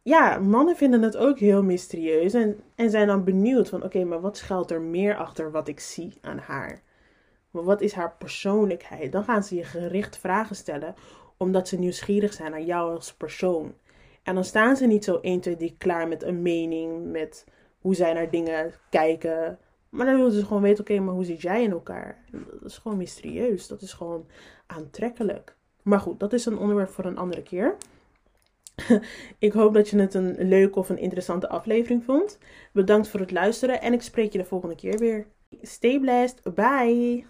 ja, 0.02 0.40
mannen 0.40 0.76
vinden 0.76 1.02
het 1.02 1.18
ook 1.18 1.40
heel 1.40 1.64
mysterieus. 1.64 2.34
En, 2.34 2.60
en 2.76 2.90
zijn 2.90 3.08
dan 3.08 3.24
benieuwd 3.24 3.70
van: 3.70 3.84
Oké, 3.84 4.04
maar 4.04 4.22
wat 4.22 4.38
schuilt 4.38 4.72
er 4.72 4.82
meer 4.82 5.16
achter 5.16 5.52
wat 5.52 5.68
ik 5.68 5.80
zie 5.80 6.18
aan 6.22 6.38
haar? 6.38 6.82
Wat 7.52 7.82
is 7.82 7.94
haar 7.94 8.16
persoonlijkheid? 8.18 9.12
Dan 9.12 9.24
gaan 9.24 9.44
ze 9.44 9.56
je 9.56 9.64
gericht 9.64 10.18
vragen 10.18 10.56
stellen, 10.56 10.96
omdat 11.38 11.68
ze 11.68 11.80
nieuwsgierig 11.80 12.34
zijn 12.34 12.52
naar 12.52 12.62
jou 12.62 12.96
als 12.96 13.14
persoon. 13.14 13.74
En 14.24 14.36
dan 14.36 14.44
staan 14.44 14.76
ze 14.76 14.86
niet 14.86 15.04
zo 15.04 15.20
1, 15.22 15.40
2, 15.40 15.56
3 15.56 15.76
klaar 15.78 16.08
met 16.08 16.24
een 16.24 16.42
mening, 16.42 17.12
met 17.12 17.46
hoe 17.82 17.96
zij 17.96 18.14
naar 18.14 18.30
dingen 18.30 18.74
kijken. 18.90 19.60
Maar 19.90 20.06
dan 20.06 20.16
willen 20.16 20.32
ze 20.32 20.46
gewoon 20.46 20.62
weten, 20.62 20.80
oké, 20.80 21.00
maar 21.00 21.14
hoe 21.14 21.26
zit 21.26 21.42
jij 21.42 21.64
in 21.64 21.72
elkaar? 21.72 22.24
Dat 22.32 22.70
is 22.70 22.78
gewoon 22.78 22.98
mysterieus. 22.98 23.68
Dat 23.68 23.82
is 23.82 23.94
gewoon 23.94 24.26
aantrekkelijk. 24.68 25.56
Maar 25.82 26.00
goed, 26.00 26.20
dat 26.20 26.34
is 26.34 26.46
een 26.46 26.58
onderwerp 26.58 26.90
voor 26.90 27.06
een 27.06 27.18
andere 27.18 27.44
keer. 27.44 27.76
ik 29.40 29.54
hoop 29.54 29.74
dat 29.74 29.90
je 29.90 30.00
het 30.00 30.14
een 30.14 30.36
leuke 30.48 30.80
of 30.80 30.90
een 30.90 30.98
interessante 30.98 31.50
aflevering 31.50 32.04
vond. 32.04 32.38
Bedankt 32.74 33.08
voor 33.08 33.20
het 33.20 33.32
luisteren 33.32 33.82
en 33.82 33.94
ik 33.94 34.02
spreek 34.02 34.32
je 34.32 34.38
de 34.38 34.46
volgende 34.46 34.76
keer 34.76 34.98
weer. 34.98 35.28
Stay 35.62 36.00
blessed. 36.00 36.54
Bye. 36.54 37.26